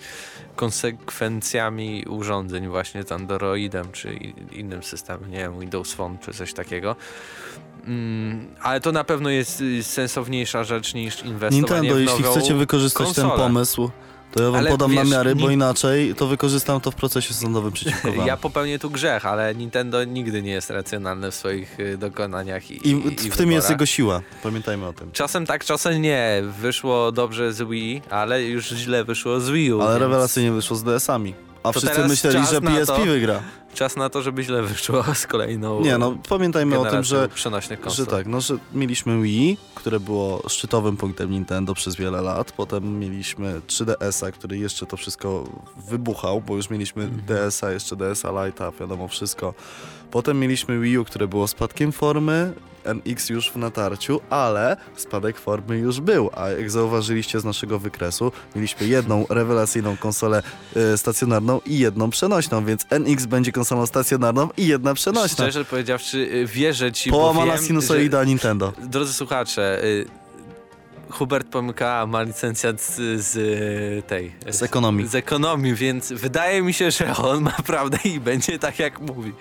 konsekwencjami 0.56 2.06
urządzeń 2.10 2.68
właśnie 2.68 3.04
z 3.04 3.12
Androidem 3.12 3.92
czy 3.92 4.14
innym 4.52 4.84
systemem, 4.84 5.32
nie 5.32 5.38
wiem, 5.38 5.60
Windows 5.60 5.94
Phone 5.94 6.18
czy 6.18 6.34
coś 6.34 6.54
takiego. 6.54 6.96
Mm, 7.86 8.56
ale 8.62 8.82
to 8.82 8.92
na 8.92 9.04
pewno 9.04 9.30
jest 9.30 9.62
y, 9.62 9.84
sensowniejsza 9.84 10.64
rzecz 10.64 10.94
niż 10.94 11.24
inwestowanie 11.26 11.58
Nintendo, 11.58 11.96
w 11.96 12.00
jeśli 12.00 12.24
chcecie 12.24 12.54
wykorzystać 12.54 13.06
ten 13.06 13.24
konsolę. 13.24 13.44
pomysł, 13.44 13.92
to 14.34 14.44
ja 14.44 14.50
wam 14.52 14.60
Ale 14.60 14.70
podam 14.72 14.92
wiesz, 14.92 14.98
namiary, 15.00 15.36
bo 15.36 15.50
inaczej 15.50 16.16
to 16.16 16.28
wykorzystam 16.28 16.82
to 16.82 16.92
w 16.92 16.96
procesie 16.96 17.34
sądowym 17.34 17.72
przeciwko 17.72 18.12
wam. 18.18 18.28
Ja 18.28 18.38
popełnię 18.38 18.80
tu 18.80 18.90
grzech, 18.90 19.26
ale 19.26 19.56
Nintendo 19.56 20.04
nigdy 20.04 20.42
nie 20.42 20.52
jest 20.52 20.70
racjonalne 20.70 21.32
w 21.32 21.36
swoich 21.36 21.80
y, 21.80 21.98
dokonaniach 21.98 22.72
i, 22.72 22.88
I 22.90 22.92
i, 23.26 23.32
w 23.32 23.38
tym 23.38 23.52
jest 23.52 23.70
jego 23.70 23.86
siła, 23.86 24.22
pamiętajmy 24.44 24.88
o 24.88 24.94
tym. 24.94 25.12
Czasem 25.12 25.46
tak, 25.46 25.66
czasem 25.66 26.02
nie. 26.02 26.44
Wyszło 26.62 27.12
dobrze 27.12 27.54
z 27.54 27.62
Wii, 27.70 28.02
ale 28.10 28.44
już 28.44 28.68
źle 28.68 29.04
wyszło 29.04 29.40
z 29.40 29.50
Wii 29.50 29.74
U. 29.74 29.82
Ale 29.82 29.90
więc 29.92 30.02
rewelacyjnie 30.02 30.52
wyszło 30.52 30.78
z 30.78 30.84
DS-ami. 30.84 31.34
A 31.64 31.72
To 31.74 31.80
wszyscy 31.80 32.08
myśleli, 32.08 32.40
że 32.52 32.62
PSP 32.62 32.96
to- 32.96 33.06
wygra. 33.06 33.42
Czas 33.74 33.96
na 33.96 34.10
to, 34.10 34.22
żeby 34.22 34.44
źle 34.44 34.62
wyszło 34.64 35.04
z 35.14 35.28
kolejną 35.28 35.82
Nie, 35.82 35.98
no 35.98 36.18
pamiętajmy 36.30 36.80
o 36.80 36.86
tym, 36.86 37.04
że, 37.04 37.30
przenośnych 37.30 37.82
konsol. 37.82 38.06
że 38.06 38.12
tak, 38.12 38.28
no, 38.28 38.42
że 38.42 38.58
mieliśmy 38.74 39.22
Wii, 39.22 39.58
które 39.76 40.00
było 40.00 40.44
szczytowym 40.50 40.98
punktem 40.98 41.32
Nintendo 41.32 41.74
przez 41.74 41.96
wiele 41.96 42.22
lat. 42.22 42.52
Potem 42.52 43.00
mieliśmy 43.00 43.62
3DS-a, 43.68 44.32
który 44.32 44.58
jeszcze 44.58 44.86
to 44.86 44.98
wszystko 44.98 45.44
wybuchał, 45.90 46.42
bo 46.42 46.56
już 46.56 46.70
mieliśmy 46.70 47.04
Mhm. 47.04 47.22
DS-a, 47.26 47.72
jeszcze 47.72 47.96
DS-a 47.96 48.30
Lite'a, 48.30 48.80
wiadomo 48.80 49.08
wszystko. 49.08 49.54
Potem 50.12 50.40
mieliśmy 50.40 50.80
Wii 50.80 50.98
U, 50.98 51.06
które 51.06 51.28
było 51.28 51.48
spadkiem 51.48 51.92
formy, 51.92 52.54
NX 52.86 53.30
już 53.30 53.52
w 53.52 53.56
natarciu, 53.56 54.22
ale 54.30 54.78
spadek 54.96 55.40
formy 55.40 55.78
już 55.78 56.00
był, 56.00 56.30
a 56.36 56.50
jak 56.50 56.72
zauważyliście 56.72 57.40
z 57.40 57.46
naszego 57.46 57.80
wykresu, 57.80 58.32
mieliśmy 58.56 58.88
jedną 58.88 59.26
rewelacyjną 59.30 59.98
konsolę 59.98 60.44
e, 60.76 60.98
stacjonarną 60.98 61.62
i 61.66 61.80
jedną 61.80 62.10
przenośną, 62.10 62.66
więc 62.66 62.86
NX 62.90 63.26
będzie 63.26 63.52
konsolą 63.52 63.86
stacjonarną 63.86 64.50
i 64.58 64.68
jedna 64.68 64.94
przenośna. 64.94 65.46
Szczerze 65.46 65.66
powiedziawszy, 65.66 66.18
y, 66.18 66.46
wierzę 66.46 66.92
ci, 66.92 67.10
Połamana 67.10 67.52
bo 67.52 67.58
wiem, 67.58 67.68
sinusoida 67.68 68.24
Nintendo. 68.24 68.74
że, 68.82 68.88
Drodzy 68.88 69.14
słuchacze, 69.14 69.84
y, 69.84 70.06
Hubert 71.10 71.48
Pomyka 71.48 72.06
ma 72.08 72.22
licencjat 72.24 72.82
z, 72.82 72.96
z 73.26 73.36
y, 73.36 74.04
tej... 74.08 74.32
Z 74.50 74.64
ekonomii. 74.64 75.08
Z 75.08 75.16
ekonomii, 75.16 75.76
więc 75.76 76.12
wydaje 76.12 76.62
mi 76.62 76.74
się, 76.74 76.92
że 76.92 77.16
on 77.18 77.44
ma 77.44 77.52
prawdę 77.66 77.98
i 78.04 78.20
będzie 78.20 78.60
tak, 78.60 78.80
jak 78.80 79.00
mówi. 79.00 79.34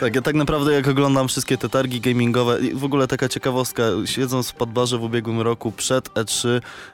Tak, 0.00 0.14
ja 0.14 0.22
tak 0.22 0.34
naprawdę 0.34 0.72
jak 0.72 0.88
oglądam 0.88 1.28
wszystkie 1.28 1.58
te 1.58 1.68
targi 1.68 2.00
gamingowe, 2.00 2.58
w 2.74 2.84
ogóle 2.84 3.08
taka 3.08 3.28
ciekawostka, 3.28 3.82
siedząc 4.04 4.50
w 4.50 4.54
podbarze 4.54 4.98
w 4.98 5.02
ubiegłym 5.02 5.40
roku 5.40 5.72
przed 5.72 6.08
E3, 6.14 6.48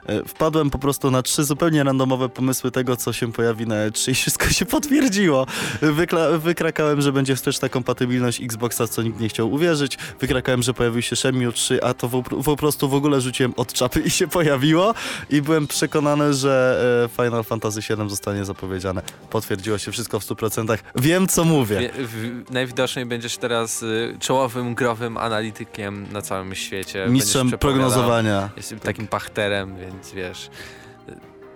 e, 0.05 0.23
wpadłem 0.23 0.69
po 0.69 0.79
prostu 0.79 1.11
na 1.11 1.21
trzy 1.21 1.43
zupełnie 1.43 1.83
randomowe 1.83 2.29
pomysły 2.29 2.71
tego, 2.71 2.97
co 2.97 3.13
się 3.13 3.31
pojawi 3.31 3.67
na 3.67 3.75
E3 3.75 4.11
i 4.11 4.15
wszystko 4.15 4.49
się 4.49 4.65
potwierdziło. 4.65 5.47
Wykla 5.81 6.37
wykrakałem, 6.37 7.01
że 7.01 7.11
będzie 7.11 7.35
wsteczna 7.35 7.69
kompatybilność 7.69 8.41
Xboxa, 8.41 8.87
co 8.87 9.01
nikt 9.01 9.19
nie 9.19 9.29
chciał 9.29 9.51
uwierzyć. 9.51 9.97
Wykrakałem, 10.19 10.63
że 10.63 10.73
pojawił 10.73 11.01
się 11.01 11.15
Shenmue 11.15 11.51
3, 11.51 11.83
a 11.83 11.93
to 11.93 12.09
po 12.45 12.57
prostu 12.57 12.89
w 12.89 12.93
ogóle 12.93 13.21
rzuciłem 13.21 13.53
od 13.57 13.73
czapy 13.73 13.99
i 13.99 14.09
się 14.09 14.27
pojawiło 14.27 14.93
i 15.29 15.41
byłem 15.41 15.67
przekonany, 15.67 16.33
że 16.33 16.81
e, 17.05 17.23
Final 17.23 17.43
Fantasy 17.43 17.79
VII 17.81 18.09
zostanie 18.09 18.45
zapowiedziane. 18.45 19.01
Potwierdziło 19.29 19.77
się 19.77 19.91
wszystko 19.91 20.19
w 20.19 20.25
100%. 20.25 20.77
Wiem, 20.95 21.27
co 21.27 21.43
mówię. 21.43 21.79
Wie, 21.79 21.91
w, 21.97 22.43
najwidoczniej 22.51 22.98
będziesz 23.05 23.37
teraz 23.37 23.83
y, 23.83 24.17
czołowym 24.19 24.75
growym 24.75 25.17
analitykiem 25.17 26.05
na 26.11 26.21
całym 26.21 26.55
świecie. 26.55 27.07
Mistrzem 27.09 27.51
prognozowania. 27.51 28.49
Jestem 28.57 28.79
takim 28.79 29.07
pachterem, 29.07 29.77
więc 29.77 30.11
wiesz. 30.11 30.49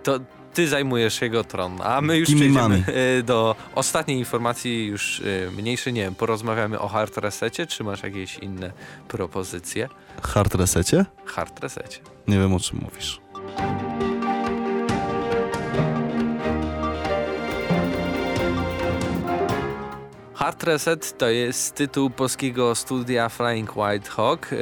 To 0.02 0.20
ty 0.54 0.68
zajmujesz 0.68 1.20
jego 1.22 1.44
tron, 1.44 1.78
a 1.82 2.00
my 2.00 2.18
już 2.18 2.34
przejdziemy 2.34 2.84
y, 3.18 3.22
do 3.22 3.56
ostatniej 3.74 4.18
informacji, 4.18 4.86
już 4.86 5.20
y, 5.20 5.50
mniejszej, 5.56 5.92
nie 5.92 6.02
wiem, 6.02 6.14
porozmawiamy 6.14 6.80
o 6.80 6.88
hard 6.88 7.16
resecie, 7.18 7.66
czy 7.66 7.84
masz 7.84 8.02
jakieś 8.02 8.38
inne 8.38 8.72
propozycje? 9.08 9.88
Hard 10.22 10.54
resecie? 10.54 11.04
Hard 11.24 11.60
resecie. 11.60 11.98
Nie 12.28 12.38
wiem 12.38 12.54
o 12.54 12.60
czym 12.60 12.78
mówisz. 12.78 13.23
Hard 20.44 20.62
Reset 20.62 21.18
to 21.18 21.28
jest 21.28 21.74
tytuł 21.74 22.10
polskiego 22.10 22.74
studia 22.74 23.28
Flying 23.28 23.76
White 23.76 24.10
Hawk 24.10 24.52
yy, 24.52 24.58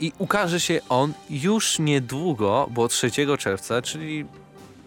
i 0.00 0.12
ukaże 0.18 0.60
się 0.60 0.80
on 0.88 1.12
już 1.30 1.78
niedługo, 1.78 2.68
bo 2.70 2.88
3 2.88 3.10
czerwca, 3.38 3.82
czyli 3.82 4.26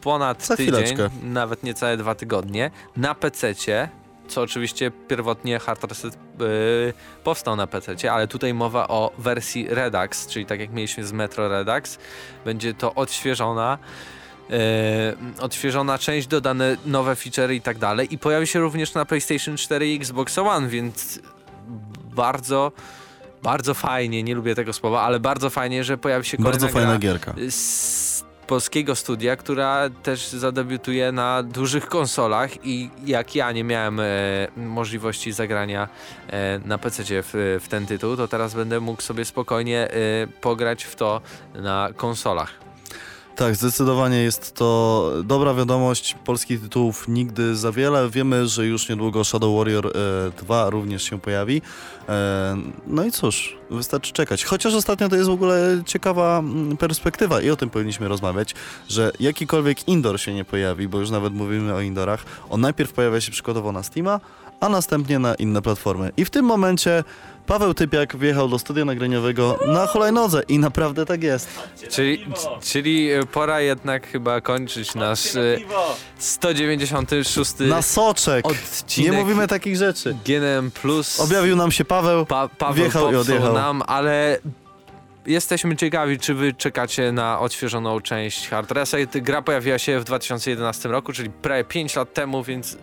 ponad 0.02 0.46
Za 0.46 0.58
tydzień, 0.58 0.74
chwileczkę. 0.74 1.10
nawet 1.24 1.63
niecałe 1.63 1.98
dwa 1.98 2.15
tygodnie, 2.15 2.72
na 2.98 3.15
PC-cie, 3.15 3.89
co 4.28 4.41
oczywiście 4.41 4.91
pierwotnie 5.08 5.60
Hard 5.60 5.84
Reset 5.84 6.18
yy, 6.39 6.94
powstał 7.24 7.56
na 7.56 7.68
PC-cie, 7.68 8.13
ale 8.13 8.28
tutaj 8.28 8.54
mowa 8.54 8.88
o 8.88 9.12
wersji 9.18 9.68
Redux, 9.70 10.28
czyli 10.28 10.46
tak 10.46 10.60
jak 10.60 10.72
mieliśmy 10.72 11.04
z 11.04 11.12
Metro 11.12 11.50
Redux, 11.50 11.98
będzie 12.46 12.74
to 12.74 12.94
odświeżona 12.96 13.78
e, 13.78 14.25
odświeżona 15.39 15.97
część, 15.97 16.27
dodane 16.27 16.77
nowe 16.86 17.13
feature'y 17.13 17.53
i 17.53 17.62
tak 17.62 17.77
dalej. 17.77 18.13
I 18.13 18.17
pojawi 18.17 18.47
się 18.47 18.60
również 18.60 18.93
na 18.93 19.05
PlayStation 19.05 19.58
4 19.58 19.88
i 19.88 19.95
Xbox 19.95 20.38
One, 20.38 20.67
więc 20.67 21.19
bardzo, 22.15 22.71
bardzo 23.43 23.73
fajnie, 23.73 24.23
nie 24.23 24.36
lubię 24.36 24.55
tego 24.55 24.73
słowa, 24.73 25.01
ale 25.01 25.19
bardzo 25.19 25.49
fajnie, 25.49 25.84
że 25.84 25.97
pojawi 25.97 26.25
się 26.25 26.38
kolejna 26.38 26.60
Bardzo 26.60 26.73
fajna 26.73 26.97
gierka. 26.97 27.34
z 27.49 28.23
polskiego 28.47 28.95
studia, 28.95 29.36
która 29.36 29.89
też 30.03 30.27
zadebiutuje 30.27 31.12
na 31.12 31.43
dużych 31.43 31.88
konsolach 31.88 32.65
i 32.65 32.89
jak 33.05 33.36
ja 33.36 33.51
nie 33.51 33.63
miałem 33.63 33.99
e, 33.99 34.03
możliwości 34.58 35.31
zagrania 35.31 35.88
e, 36.27 36.60
na 36.65 36.77
PC 36.77 37.03
w, 37.08 37.60
w 37.63 37.67
ten 37.67 37.86
tytuł, 37.86 38.17
to 38.17 38.27
teraz 38.27 38.53
będę 38.53 38.79
mógł 38.79 39.01
sobie 39.01 39.25
spokojnie 39.25 39.91
e, 39.91 40.27
pograć 40.41 40.84
w 40.84 40.95
to 40.95 41.21
na 41.55 41.89
konsolach. 41.95 42.64
Tak, 43.36 43.56
zdecydowanie 43.56 44.17
jest 44.17 44.54
to 44.54 45.12
dobra 45.24 45.54
wiadomość. 45.54 46.15
Polskich 46.26 46.62
tytułów 46.62 47.08
nigdy 47.08 47.56
za 47.56 47.71
wiele. 47.71 48.10
Wiemy, 48.10 48.48
że 48.48 48.65
już 48.65 48.89
niedługo 48.89 49.24
Shadow 49.24 49.58
Warrior 49.58 49.88
e, 49.88 49.91
2 50.41 50.69
również 50.69 51.04
się 51.04 51.19
pojawi. 51.19 51.62
E, 52.10 52.58
no 52.88 53.06
i 53.06 53.12
cóż, 53.12 53.58
wystarczy 53.71 54.13
czekać. 54.13 54.45
Chociaż 54.45 54.74
ostatnio 54.74 55.10
to 55.10 55.15
jest 55.15 55.30
w 55.30 55.34
ogóle 55.34 55.82
ciekawa 55.86 56.39
mm, 56.39 56.78
perspektywa 56.78 57.41
i 57.41 57.50
o 57.50 57.56
tym 57.56 57.69
powinniśmy 57.69 58.08
rozmawiać, 58.08 58.56
że 58.88 59.12
jakikolwiek 59.19 59.88
indoor 59.88 60.19
się 60.19 60.34
nie 60.34 60.45
pojawi, 60.45 60.88
bo 60.88 61.00
już 61.00 61.10
nawet 61.10 61.34
mówimy 61.34 61.74
o 61.74 61.82
indoorach, 61.82 62.26
on 62.50 62.62
najpierw 62.62 62.93
pojawia 62.93 63.21
się 63.21 63.32
przykładowo 63.32 63.71
na 63.71 63.84
Steama, 63.84 64.19
a 64.60 64.70
następnie 64.70 65.20
na 65.20 65.36
inne 65.36 65.62
platformy. 65.62 66.12
I 66.18 66.26
w 66.26 66.30
tym 66.30 66.46
momencie 66.46 67.04
Paweł 67.48 67.74
Typiak 67.74 68.18
wjechał 68.18 68.50
do 68.50 68.60
studia 68.60 68.86
nagraniowego 68.86 69.60
na 69.68 69.88
hulajnodze 69.88 70.41
i 70.48 70.60
naprawdę 70.60 71.06
tak 71.06 71.24
jest. 71.24 71.50
Czyli, 71.89 72.26
czyli 72.62 73.12
e, 73.12 73.24
pora 73.26 73.62
jednak 73.62 74.08
chyba 74.08 74.41
kończyć 74.41 74.96
nasz 74.96 75.36
e, 75.36 75.58
196 76.18 77.54
Na 77.60 77.82
soczek! 77.82 78.46
odcinek 78.48 79.12
Nie 79.12 79.18
mówimy 79.20 79.48
takich 79.48 79.76
rzeczy. 79.78 80.15
GNM 80.26 80.72
Plus. 80.72 81.20
Objawił 81.20 81.56
nam 81.56 81.72
się 81.72 81.86
Paweł. 81.86 82.26
Pa 82.26 82.48
Paweł 82.48 82.76
wjechał 82.76 83.12
i 83.12 83.15
odjechał. 83.15 83.54
nam, 83.54 83.84
ale 83.88 84.39
jesteśmy 85.26 85.76
ciekawi, 85.76 86.20
czy 86.20 86.34
wy 86.34 86.54
czekacie 86.54 87.12
na 87.12 87.40
odświeżoną 87.40 88.02
część 88.02 88.50
Hard 88.50 88.72
Reset. 88.72 89.18
Gra 89.18 89.42
pojawiła 89.42 89.78
się 89.78 90.00
w 90.00 90.04
2011 90.04 90.90
roku, 90.90 91.14
czyli 91.14 91.30
prawie 91.30 91.64
5 91.64 91.96
lat 91.96 92.14
temu, 92.14 92.44
więc 92.44 92.78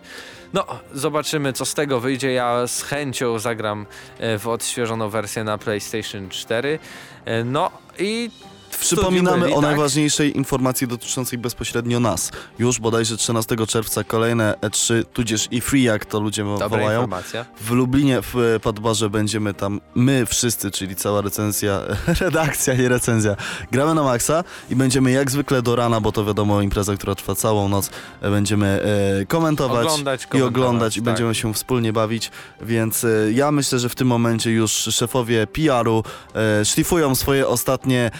no, 0.53 0.65
zobaczymy 0.93 1.53
co 1.53 1.65
z 1.65 1.73
tego 1.73 1.99
wyjdzie. 1.99 2.33
Ja 2.33 2.67
z 2.67 2.81
chęcią 2.81 3.39
zagram 3.39 3.85
e, 4.19 4.37
w 4.39 4.47
odświeżoną 4.47 5.09
wersję 5.09 5.43
na 5.43 5.57
PlayStation 5.57 6.29
4. 6.29 6.79
E, 7.25 7.43
No 7.43 7.71
i 7.99 8.31
Przypominamy 8.77 9.53
o 9.53 9.61
tak? 9.61 9.61
najważniejszej 9.61 10.37
informacji 10.37 10.87
dotyczącej 10.87 11.39
bezpośrednio 11.39 11.99
nas. 11.99 12.31
Już 12.59 12.79
bodajże 12.79 13.17
13 13.17 13.55
czerwca 13.67 14.03
kolejne 14.03 14.55
E3, 14.61 15.03
tudzież 15.13 15.47
i 15.51 15.61
Free, 15.61 15.83
jak 15.83 16.05
to 16.05 16.19
ludzie 16.19 16.43
Dobra 16.43 16.69
wołają. 16.69 16.99
informacja. 16.99 17.45
W 17.61 17.71
Lublinie 17.71 18.21
w 18.21 18.35
e, 18.55 18.59
Padbarze 18.59 19.09
będziemy 19.09 19.53
tam 19.53 19.81
my 19.95 20.25
wszyscy, 20.25 20.71
czyli 20.71 20.95
cała 20.95 21.21
recenzja, 21.21 21.81
redakcja, 22.21 22.73
nie 22.73 22.89
recenzja. 22.89 23.35
Gramy 23.71 23.93
na 23.93 24.03
maksa 24.03 24.43
i 24.69 24.75
będziemy 24.75 25.11
jak 25.11 25.31
zwykle 25.31 25.61
do 25.61 25.75
rana, 25.75 26.01
bo 26.01 26.11
to 26.11 26.25
wiadomo 26.25 26.61
impreza, 26.61 26.95
która 26.95 27.15
trwa 27.15 27.35
całą 27.35 27.69
noc, 27.69 27.89
e, 28.21 28.29
będziemy 28.29 28.81
e, 29.21 29.25
komentować 29.25 29.87
Oglądać, 29.87 30.23
i 30.23 30.27
komentować, 30.27 30.55
oglądać 30.57 30.97
i 30.97 30.99
tak. 30.99 31.05
będziemy 31.05 31.35
się 31.35 31.53
wspólnie 31.53 31.93
bawić, 31.93 32.31
więc 32.61 33.03
e, 33.03 33.07
ja 33.31 33.51
myślę, 33.51 33.79
że 33.79 33.89
w 33.89 33.95
tym 33.95 34.07
momencie 34.07 34.51
już 34.51 34.71
szefowie 34.71 35.47
PR-u 35.47 36.03
e, 36.35 36.65
szlifują 36.65 37.15
swoje 37.15 37.47
ostatnie 37.47 38.11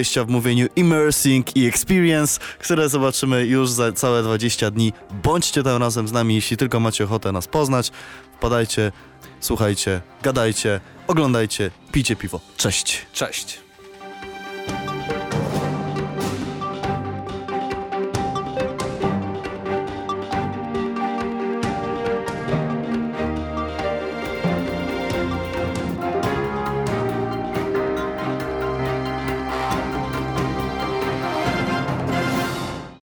podejścia 0.00 0.24
w 0.24 0.28
mówieniu 0.28 0.66
immersing 0.76 1.56
i 1.56 1.66
experience, 1.66 2.40
które 2.58 2.88
zobaczymy 2.88 3.46
już 3.46 3.70
za 3.70 3.92
całe 3.92 4.22
20 4.22 4.70
dni. 4.70 4.92
Bądźcie 5.22 5.62
tam 5.62 5.82
razem 5.82 6.08
z 6.08 6.12
nami, 6.12 6.34
jeśli 6.34 6.56
tylko 6.56 6.80
macie 6.80 7.04
ochotę 7.04 7.32
nas 7.32 7.48
poznać. 7.48 7.90
Wpadajcie, 8.36 8.92
słuchajcie, 9.40 10.00
gadajcie, 10.22 10.80
oglądajcie, 11.06 11.70
pijcie 11.92 12.16
piwo. 12.16 12.40
Cześć! 12.56 13.06
Cześć. 13.12 13.69